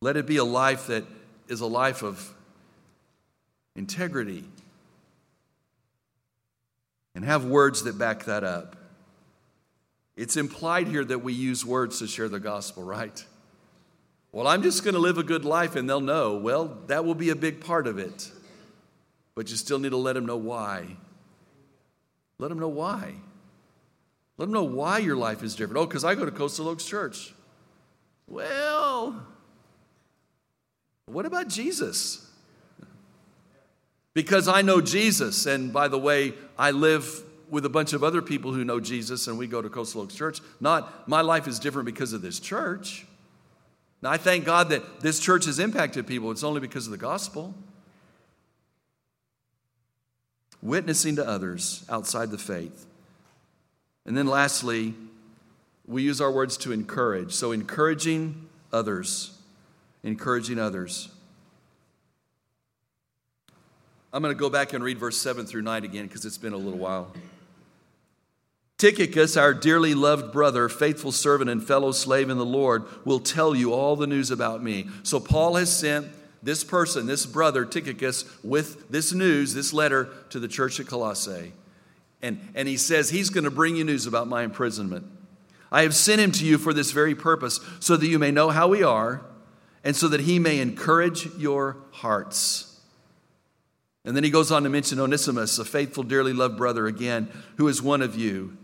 Let 0.00 0.16
it 0.16 0.26
be 0.26 0.36
a 0.36 0.44
life 0.44 0.88
that 0.88 1.04
is 1.48 1.60
a 1.60 1.66
life 1.66 2.02
of 2.02 2.32
integrity. 3.74 4.44
And 7.14 7.24
have 7.24 7.44
words 7.44 7.84
that 7.84 7.98
back 7.98 8.24
that 8.24 8.44
up. 8.44 8.76
It's 10.16 10.36
implied 10.36 10.88
here 10.88 11.04
that 11.04 11.20
we 11.20 11.32
use 11.32 11.64
words 11.64 11.98
to 12.00 12.06
share 12.06 12.28
the 12.28 12.40
gospel, 12.40 12.82
right? 12.82 13.24
Well, 14.32 14.46
I'm 14.46 14.62
just 14.62 14.84
going 14.84 14.94
to 14.94 15.00
live 15.00 15.16
a 15.16 15.22
good 15.22 15.44
life 15.44 15.76
and 15.76 15.88
they'll 15.88 16.00
know. 16.00 16.36
Well, 16.36 16.76
that 16.88 17.04
will 17.04 17.14
be 17.14 17.30
a 17.30 17.36
big 17.36 17.60
part 17.60 17.86
of 17.86 17.98
it. 17.98 18.30
But 19.34 19.50
you 19.50 19.56
still 19.56 19.78
need 19.78 19.90
to 19.90 19.96
let 19.96 20.14
them 20.14 20.26
know 20.26 20.36
why. 20.36 20.96
Let 22.38 22.48
them 22.48 22.58
know 22.58 22.68
why. 22.68 23.14
Let 24.36 24.46
them 24.46 24.52
know 24.52 24.64
why 24.64 24.98
your 24.98 25.16
life 25.16 25.42
is 25.42 25.54
different. 25.54 25.78
Oh, 25.78 25.86
because 25.86 26.04
I 26.04 26.14
go 26.14 26.26
to 26.26 26.30
Coastal 26.30 26.68
Oaks 26.68 26.84
Church. 26.84 27.32
What 31.16 31.24
about 31.24 31.48
Jesus? 31.48 32.30
Because 34.12 34.48
I 34.48 34.60
know 34.60 34.82
Jesus, 34.82 35.46
and 35.46 35.72
by 35.72 35.88
the 35.88 35.96
way, 35.96 36.34
I 36.58 36.72
live 36.72 37.22
with 37.48 37.64
a 37.64 37.70
bunch 37.70 37.94
of 37.94 38.04
other 38.04 38.20
people 38.20 38.52
who 38.52 38.66
know 38.66 38.80
Jesus, 38.80 39.26
and 39.26 39.38
we 39.38 39.46
go 39.46 39.62
to 39.62 39.70
Coastal 39.70 40.02
Oaks 40.02 40.14
Church. 40.14 40.42
Not 40.60 41.08
my 41.08 41.22
life 41.22 41.48
is 41.48 41.58
different 41.58 41.86
because 41.86 42.12
of 42.12 42.20
this 42.20 42.38
church. 42.38 43.06
Now, 44.02 44.10
I 44.10 44.18
thank 44.18 44.44
God 44.44 44.68
that 44.68 45.00
this 45.00 45.18
church 45.18 45.46
has 45.46 45.58
impacted 45.58 46.06
people. 46.06 46.30
It's 46.32 46.44
only 46.44 46.60
because 46.60 46.84
of 46.84 46.90
the 46.90 46.98
gospel. 46.98 47.54
Witnessing 50.60 51.16
to 51.16 51.26
others 51.26 51.86
outside 51.88 52.30
the 52.30 52.36
faith. 52.36 52.84
And 54.04 54.14
then 54.14 54.26
lastly, 54.26 54.92
we 55.86 56.02
use 56.02 56.20
our 56.20 56.30
words 56.30 56.58
to 56.58 56.72
encourage. 56.72 57.32
So, 57.32 57.52
encouraging 57.52 58.48
others. 58.70 59.35
Encouraging 60.02 60.58
others. 60.58 61.08
I'm 64.12 64.22
going 64.22 64.34
to 64.34 64.38
go 64.38 64.48
back 64.48 64.72
and 64.72 64.82
read 64.82 64.98
verse 64.98 65.18
7 65.18 65.44
through 65.46 65.62
9 65.62 65.84
again 65.84 66.06
because 66.06 66.24
it's 66.24 66.38
been 66.38 66.52
a 66.52 66.58
little 66.58 66.78
while. 66.78 67.12
Tychicus, 68.78 69.36
our 69.36 69.54
dearly 69.54 69.94
loved 69.94 70.32
brother, 70.32 70.68
faithful 70.68 71.12
servant, 71.12 71.48
and 71.48 71.66
fellow 71.66 71.92
slave 71.92 72.28
in 72.28 72.36
the 72.36 72.44
Lord, 72.44 72.84
will 73.06 73.20
tell 73.20 73.54
you 73.54 73.72
all 73.72 73.96
the 73.96 74.06
news 74.06 74.30
about 74.30 74.62
me. 74.62 74.88
So, 75.02 75.18
Paul 75.18 75.56
has 75.56 75.74
sent 75.74 76.06
this 76.42 76.62
person, 76.62 77.06
this 77.06 77.26
brother, 77.26 77.64
Tychicus, 77.64 78.24
with 78.44 78.88
this 78.90 79.12
news, 79.12 79.54
this 79.54 79.72
letter 79.72 80.10
to 80.30 80.38
the 80.38 80.48
church 80.48 80.78
at 80.78 80.86
Colossae. 80.86 81.52
And, 82.22 82.40
and 82.54 82.68
he 82.68 82.76
says 82.76 83.10
he's 83.10 83.30
going 83.30 83.44
to 83.44 83.50
bring 83.50 83.76
you 83.76 83.84
news 83.84 84.06
about 84.06 84.28
my 84.28 84.42
imprisonment. 84.42 85.06
I 85.72 85.82
have 85.82 85.94
sent 85.94 86.20
him 86.20 86.32
to 86.32 86.44
you 86.44 86.58
for 86.58 86.72
this 86.72 86.92
very 86.92 87.14
purpose, 87.14 87.60
so 87.80 87.96
that 87.96 88.06
you 88.06 88.18
may 88.18 88.30
know 88.30 88.50
how 88.50 88.68
we 88.68 88.82
are, 88.82 89.22
and 89.86 89.94
so 89.94 90.08
that 90.08 90.22
he 90.22 90.40
may 90.40 90.58
encourage 90.58 91.26
your 91.36 91.76
hearts. 91.92 92.80
And 94.04 94.16
then 94.16 94.24
he 94.24 94.30
goes 94.30 94.50
on 94.50 94.64
to 94.64 94.68
mention 94.68 94.98
Onesimus, 94.98 95.60
a 95.60 95.64
faithful, 95.64 96.02
dearly 96.02 96.32
loved 96.32 96.56
brother 96.56 96.88
again, 96.88 97.30
who 97.56 97.68
is 97.68 97.80
one 97.80 98.02
of 98.02 98.16
you. 98.16 98.56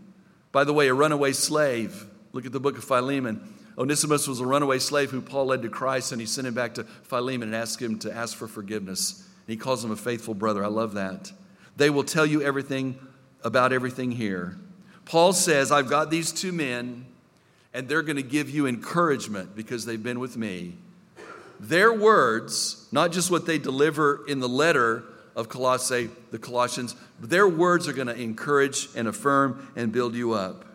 By 0.51 0.65
the 0.65 0.73
way, 0.73 0.89
a 0.89 0.93
runaway 0.93 1.31
slave. 1.31 2.05
Look 2.33 2.45
at 2.45 2.51
the 2.51 2.59
book 2.59 2.77
of 2.77 2.83
Philemon. 2.83 3.53
Onesimus 3.77 4.27
was 4.27 4.41
a 4.41 4.45
runaway 4.45 4.79
slave 4.79 5.11
who 5.11 5.21
Paul 5.21 5.45
led 5.45 5.61
to 5.61 5.69
Christ, 5.69 6.11
and 6.11 6.19
he 6.19 6.27
sent 6.27 6.45
him 6.45 6.55
back 6.55 6.73
to 6.73 6.83
Philemon 6.83 7.47
and 7.47 7.55
asked 7.55 7.81
him 7.81 7.99
to 7.99 8.13
ask 8.13 8.35
for 8.35 8.49
forgiveness. 8.49 9.25
And 9.47 9.53
he 9.53 9.55
calls 9.55 9.81
him 9.81 9.91
a 9.91 9.95
faithful 9.95 10.33
brother. 10.33 10.61
I 10.61 10.67
love 10.67 10.95
that. 10.95 11.31
They 11.77 11.89
will 11.89 12.03
tell 12.03 12.25
you 12.25 12.41
everything 12.41 12.99
about 13.45 13.71
everything 13.71 14.11
here. 14.11 14.57
Paul 15.05 15.31
says, 15.31 15.71
I've 15.71 15.89
got 15.89 16.11
these 16.11 16.33
two 16.33 16.51
men, 16.51 17.05
and 17.73 17.87
they're 17.87 18.01
going 18.01 18.17
to 18.17 18.23
give 18.23 18.49
you 18.49 18.67
encouragement 18.67 19.55
because 19.55 19.85
they've 19.85 20.03
been 20.03 20.19
with 20.19 20.35
me. 20.35 20.79
Their 21.59 21.93
words, 21.93 22.87
not 22.91 23.11
just 23.11 23.31
what 23.31 23.45
they 23.45 23.57
deliver 23.57 24.25
in 24.27 24.39
the 24.39 24.49
letter, 24.49 25.03
of 25.35 25.49
Colossae, 25.49 26.09
the 26.31 26.39
Colossians, 26.39 26.95
their 27.19 27.47
words 27.47 27.87
are 27.87 27.93
going 27.93 28.07
to 28.07 28.19
encourage 28.19 28.89
and 28.95 29.07
affirm 29.07 29.71
and 29.75 29.91
build 29.91 30.15
you 30.15 30.33
up. 30.33 30.65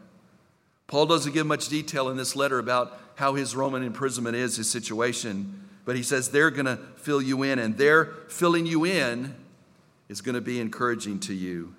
Paul 0.87 1.07
doesn't 1.07 1.33
give 1.33 1.47
much 1.47 1.69
detail 1.69 2.09
in 2.09 2.17
this 2.17 2.35
letter 2.35 2.59
about 2.59 2.99
how 3.17 3.35
his 3.35 3.55
Roman 3.55 3.83
imprisonment 3.83 4.37
is, 4.37 4.57
his 4.57 4.71
situation, 4.71 5.67
but 5.85 5.97
he 5.97 6.03
says 6.03 6.31
they're 6.31 6.51
going 6.51 6.67
to 6.67 6.79
fill 6.97 7.23
you 7.23 7.43
in, 7.43 7.59
and 7.59 7.77
their 7.77 8.07
filling 8.29 8.67
you 8.67 8.85
in 8.85 9.35
is 10.09 10.21
going 10.21 10.35
to 10.35 10.41
be 10.41 10.61
encouraging 10.61 11.21
to 11.21 11.35
you. 11.35 11.75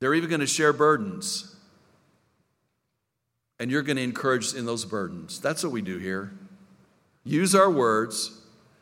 They're 0.00 0.14
even 0.14 0.30
going 0.30 0.40
to 0.40 0.46
share 0.46 0.72
burdens 0.72 1.56
and 3.58 3.70
you're 3.70 3.82
going 3.82 3.96
to 3.96 4.02
encourage 4.02 4.54
in 4.54 4.66
those 4.66 4.84
burdens. 4.84 5.40
That's 5.40 5.62
what 5.62 5.72
we 5.72 5.82
do 5.82 5.98
here. 5.98 6.32
Use 7.24 7.54
our 7.54 7.70
words 7.70 8.40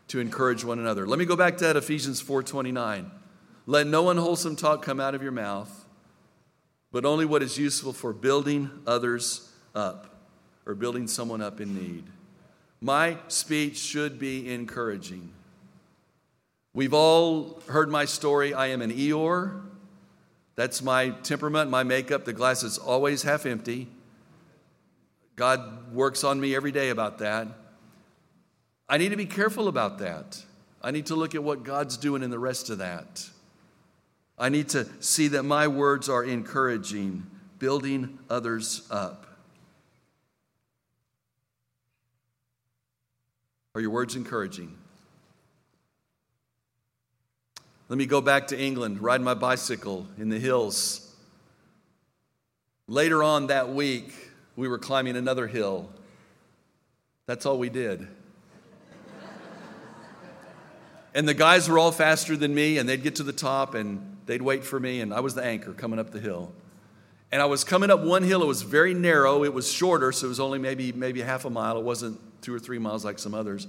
to 0.08 0.20
encourage 0.20 0.64
one 0.64 0.78
another. 0.78 1.06
Let 1.06 1.18
me 1.18 1.24
go 1.24 1.36
back 1.36 1.56
to 1.58 1.64
that 1.64 1.76
Ephesians 1.76 2.22
4:29. 2.22 3.10
Let 3.66 3.86
no 3.86 4.10
unwholesome 4.10 4.56
talk 4.56 4.82
come 4.82 5.00
out 5.00 5.14
of 5.14 5.22
your 5.22 5.32
mouth, 5.32 5.86
but 6.92 7.04
only 7.04 7.24
what 7.24 7.42
is 7.42 7.58
useful 7.58 7.92
for 7.92 8.12
building 8.12 8.70
others 8.86 9.50
up 9.74 10.14
or 10.64 10.74
building 10.74 11.08
someone 11.08 11.40
up 11.40 11.60
in 11.60 11.74
need. 11.74 12.04
My 12.80 13.18
speech 13.28 13.78
should 13.78 14.18
be 14.18 14.52
encouraging. 14.52 15.32
We've 16.74 16.94
all 16.94 17.60
heard 17.68 17.88
my 17.88 18.04
story. 18.04 18.52
I 18.54 18.66
am 18.68 18.82
an 18.82 18.92
Eeyore. 18.92 19.62
That's 20.54 20.82
my 20.82 21.10
temperament, 21.10 21.70
my 21.70 21.82
makeup. 21.82 22.24
The 22.24 22.32
glass 22.32 22.62
is 22.62 22.78
always 22.78 23.22
half 23.22 23.46
empty. 23.46 23.88
God 25.36 25.92
works 25.92 26.24
on 26.24 26.40
me 26.40 26.56
every 26.56 26.72
day 26.72 26.88
about 26.88 27.18
that. 27.18 27.46
I 28.88 28.98
need 28.98 29.10
to 29.10 29.16
be 29.16 29.26
careful 29.26 29.68
about 29.68 29.98
that. 29.98 30.42
I 30.82 30.90
need 30.90 31.06
to 31.06 31.14
look 31.14 31.34
at 31.34 31.42
what 31.42 31.62
God's 31.62 31.96
doing 31.96 32.22
in 32.22 32.30
the 32.30 32.38
rest 32.38 32.70
of 32.70 32.78
that. 32.78 33.28
I 34.38 34.48
need 34.48 34.70
to 34.70 34.86
see 35.00 35.28
that 35.28 35.42
my 35.42 35.68
words 35.68 36.08
are 36.08 36.24
encouraging, 36.24 37.26
building 37.58 38.18
others 38.30 38.86
up. 38.90 39.26
Are 43.74 43.80
your 43.80 43.90
words 43.90 44.16
encouraging? 44.16 44.74
Let 47.88 47.98
me 47.98 48.06
go 48.06 48.20
back 48.20 48.48
to 48.48 48.58
England, 48.58 49.00
ride 49.02 49.20
my 49.20 49.34
bicycle 49.34 50.06
in 50.18 50.28
the 50.28 50.38
hills. 50.38 51.14
Later 52.88 53.22
on 53.22 53.48
that 53.48 53.68
week, 53.68 54.12
we 54.56 54.68
were 54.68 54.78
climbing 54.78 55.16
another 55.16 55.46
hill. 55.46 55.90
That's 57.26 57.46
all 57.46 57.58
we 57.58 57.68
did. 57.68 58.08
and 61.14 61.28
the 61.28 61.34
guys 61.34 61.68
were 61.68 61.78
all 61.78 61.92
faster 61.92 62.36
than 62.36 62.54
me, 62.54 62.78
and 62.78 62.88
they'd 62.88 63.02
get 63.02 63.16
to 63.16 63.22
the 63.22 63.32
top 63.32 63.74
and 63.74 64.16
they'd 64.26 64.42
wait 64.42 64.64
for 64.64 64.80
me, 64.80 65.00
and 65.00 65.12
I 65.14 65.20
was 65.20 65.34
the 65.34 65.44
anchor 65.44 65.72
coming 65.72 65.98
up 65.98 66.10
the 66.10 66.20
hill. 66.20 66.52
And 67.32 67.42
I 67.42 67.46
was 67.46 67.64
coming 67.64 67.90
up 67.90 68.00
one 68.00 68.22
hill, 68.22 68.42
it 68.42 68.46
was 68.46 68.62
very 68.62 68.94
narrow, 68.94 69.44
it 69.44 69.52
was 69.52 69.70
shorter, 69.70 70.12
so 70.12 70.26
it 70.26 70.28
was 70.28 70.40
only 70.40 70.58
maybe, 70.58 70.92
maybe 70.92 71.20
half 71.20 71.44
a 71.44 71.50
mile. 71.50 71.76
It 71.78 71.84
wasn't 71.84 72.20
two 72.40 72.54
or 72.54 72.58
three 72.58 72.78
miles 72.78 73.04
like 73.04 73.18
some 73.18 73.34
others. 73.34 73.66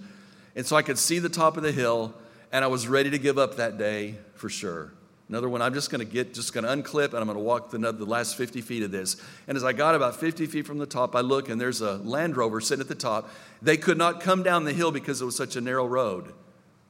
And 0.56 0.65
so 0.65 0.76
I 0.76 0.82
could 0.84 0.97
see 0.97 1.19
the 1.19 1.30
top 1.30 1.58
of 1.58 1.63
the 1.63 1.71
hill, 1.71 2.13
and 2.52 2.63
I 2.63 2.67
was 2.67 2.88
ready 2.88 3.10
to 3.10 3.17
give 3.17 3.38
up 3.38 3.58
that 3.58 3.78
day 3.78 4.15
for 4.36 4.50
sure. 4.50 4.93
Another 5.30 5.50
one, 5.50 5.62
I'm 5.62 5.74
just 5.74 5.90
going 5.92 6.00
to 6.00 6.06
get, 6.06 6.34
just 6.34 6.54
going 6.54 6.63
to 6.63 6.70
unclip, 6.70 7.08
and 7.08 7.18
I'm 7.18 7.26
going 7.26 7.38
to 7.38 7.44
walk 7.44 7.70
the, 7.70 7.78
the 7.78 8.06
last 8.06 8.38
50 8.38 8.62
feet 8.62 8.82
of 8.84 8.92
this. 8.92 9.18
And 9.48 9.58
as 9.58 9.63
I 9.63 9.74
got 9.74 9.94
about 9.94 10.16
50 10.16 10.46
feet 10.46 10.66
from 10.66 10.78
the 10.78 10.86
top, 10.86 11.16
I 11.18 11.20
look, 11.20 11.50
and 11.50 11.60
there's 11.60 11.82
a 11.82 11.98
Land 11.98 12.38
Rover 12.38 12.62
sitting 12.62 12.82
at 12.82 12.88
the 12.88 12.96
top. 12.96 13.30
They 13.62 13.76
could 13.76 13.98
not 13.98 14.22
come 14.22 14.42
down 14.42 14.63
the 14.63 14.72
hill 14.72 14.92
because 14.92 15.22
it 15.22 15.26
was 15.26 15.36
such 15.36 15.58
a 15.58 15.62
narrow 15.62 15.86
road. 15.86 16.34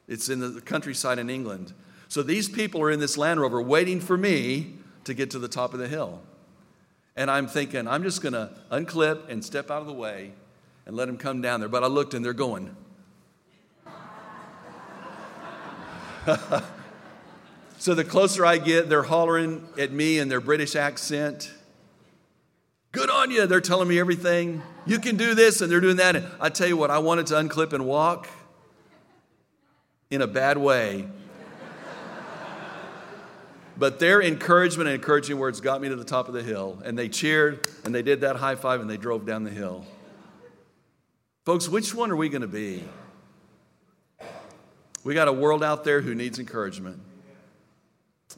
It's 0.07 0.29
in 0.29 0.39
the 0.39 0.61
countryside 0.61 1.17
in 1.17 1.31
England. 1.31 1.73
So 2.09 2.21
these 2.21 2.47
people 2.47 2.81
are 2.83 2.91
in 2.91 2.99
this 2.99 3.17
Land 3.17 3.41
Rover 3.41 3.59
waiting 3.61 3.99
for 3.99 4.15
me 4.17 4.75
to 5.05 5.15
get 5.15 5.31
to 5.31 5.39
the 5.39 5.47
top 5.47 5.73
of 5.73 5.79
the 5.79 5.87
hill. 5.87 6.21
And 7.15 7.31
I'm 7.31 7.47
thinking, 7.47 7.87
I'm 7.87 8.03
just 8.03 8.21
going 8.21 8.33
to 8.33 8.51
unclip 8.71 9.29
and 9.29 9.43
step 9.43 9.71
out 9.71 9.81
of 9.81 9.87
the 9.87 9.93
way 9.93 10.33
and 10.85 10.95
let 10.95 11.07
them 11.07 11.17
come 11.17 11.41
down 11.41 11.59
there. 11.59 11.69
But 11.69 11.83
I 11.83 11.87
looked, 11.87 12.13
and 12.13 12.23
they're 12.23 12.33
going. 12.33 12.75
So 17.79 17.93
the 17.93 18.03
closer 18.03 18.45
I 18.45 18.57
get, 18.57 18.89
they're 18.89 19.03
hollering 19.03 19.67
at 19.77 19.91
me 19.91 20.17
in 20.17 20.29
their 20.29 20.41
British 20.41 20.75
accent. 20.75 21.51
Good 22.91 23.11
on 23.11 23.29
you. 23.29 23.45
They're 23.45 23.61
telling 23.61 23.87
me 23.87 23.99
everything. 23.99 24.63
You 24.87 24.97
can 24.97 25.15
do 25.15 25.35
this, 25.35 25.61
and 25.61 25.71
they're 25.71 25.79
doing 25.79 25.97
that. 25.97 26.15
And 26.15 26.25
I 26.39 26.49
tell 26.49 26.67
you 26.67 26.75
what, 26.75 26.89
I 26.89 26.97
wanted 26.97 27.27
to 27.27 27.35
unclip 27.35 27.73
and 27.73 27.85
walk 27.85 28.27
in 30.09 30.23
a 30.23 30.27
bad 30.27 30.57
way. 30.57 31.07
but 33.77 33.99
their 33.99 34.23
encouragement 34.23 34.89
and 34.89 34.95
encouraging 34.95 35.37
words 35.37 35.61
got 35.61 35.79
me 35.79 35.89
to 35.89 35.95
the 35.95 36.03
top 36.03 36.27
of 36.27 36.33
the 36.33 36.41
hill. 36.41 36.81
And 36.83 36.97
they 36.97 37.09
cheered, 37.09 37.67
and 37.85 37.93
they 37.93 38.01
did 38.01 38.21
that 38.21 38.37
high 38.37 38.55
five, 38.55 38.81
and 38.81 38.89
they 38.89 38.97
drove 38.97 39.25
down 39.27 39.43
the 39.43 39.51
hill. 39.51 39.85
Folks, 41.45 41.69
which 41.69 41.93
one 41.93 42.09
are 42.09 42.15
we 42.15 42.27
going 42.27 42.41
to 42.41 42.47
be? 42.47 42.83
We 45.03 45.13
got 45.13 45.27
a 45.27 45.33
world 45.33 45.63
out 45.63 45.83
there 45.83 46.01
who 46.01 46.15
needs 46.15 46.39
encouragement. 46.39 47.01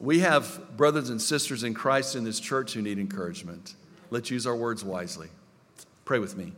We 0.00 0.20
have 0.20 0.78
brothers 0.78 1.10
and 1.10 1.20
sisters 1.20 1.62
in 1.62 1.74
Christ 1.74 2.16
in 2.16 2.24
this 2.24 2.40
church 2.40 2.72
who 2.72 2.80
need 2.80 2.98
encouragement. 2.98 3.74
Let's 4.08 4.30
use 4.30 4.46
our 4.46 4.56
words 4.56 4.82
wisely. 4.82 5.28
Pray 6.06 6.18
with 6.18 6.38
me. 6.38 6.54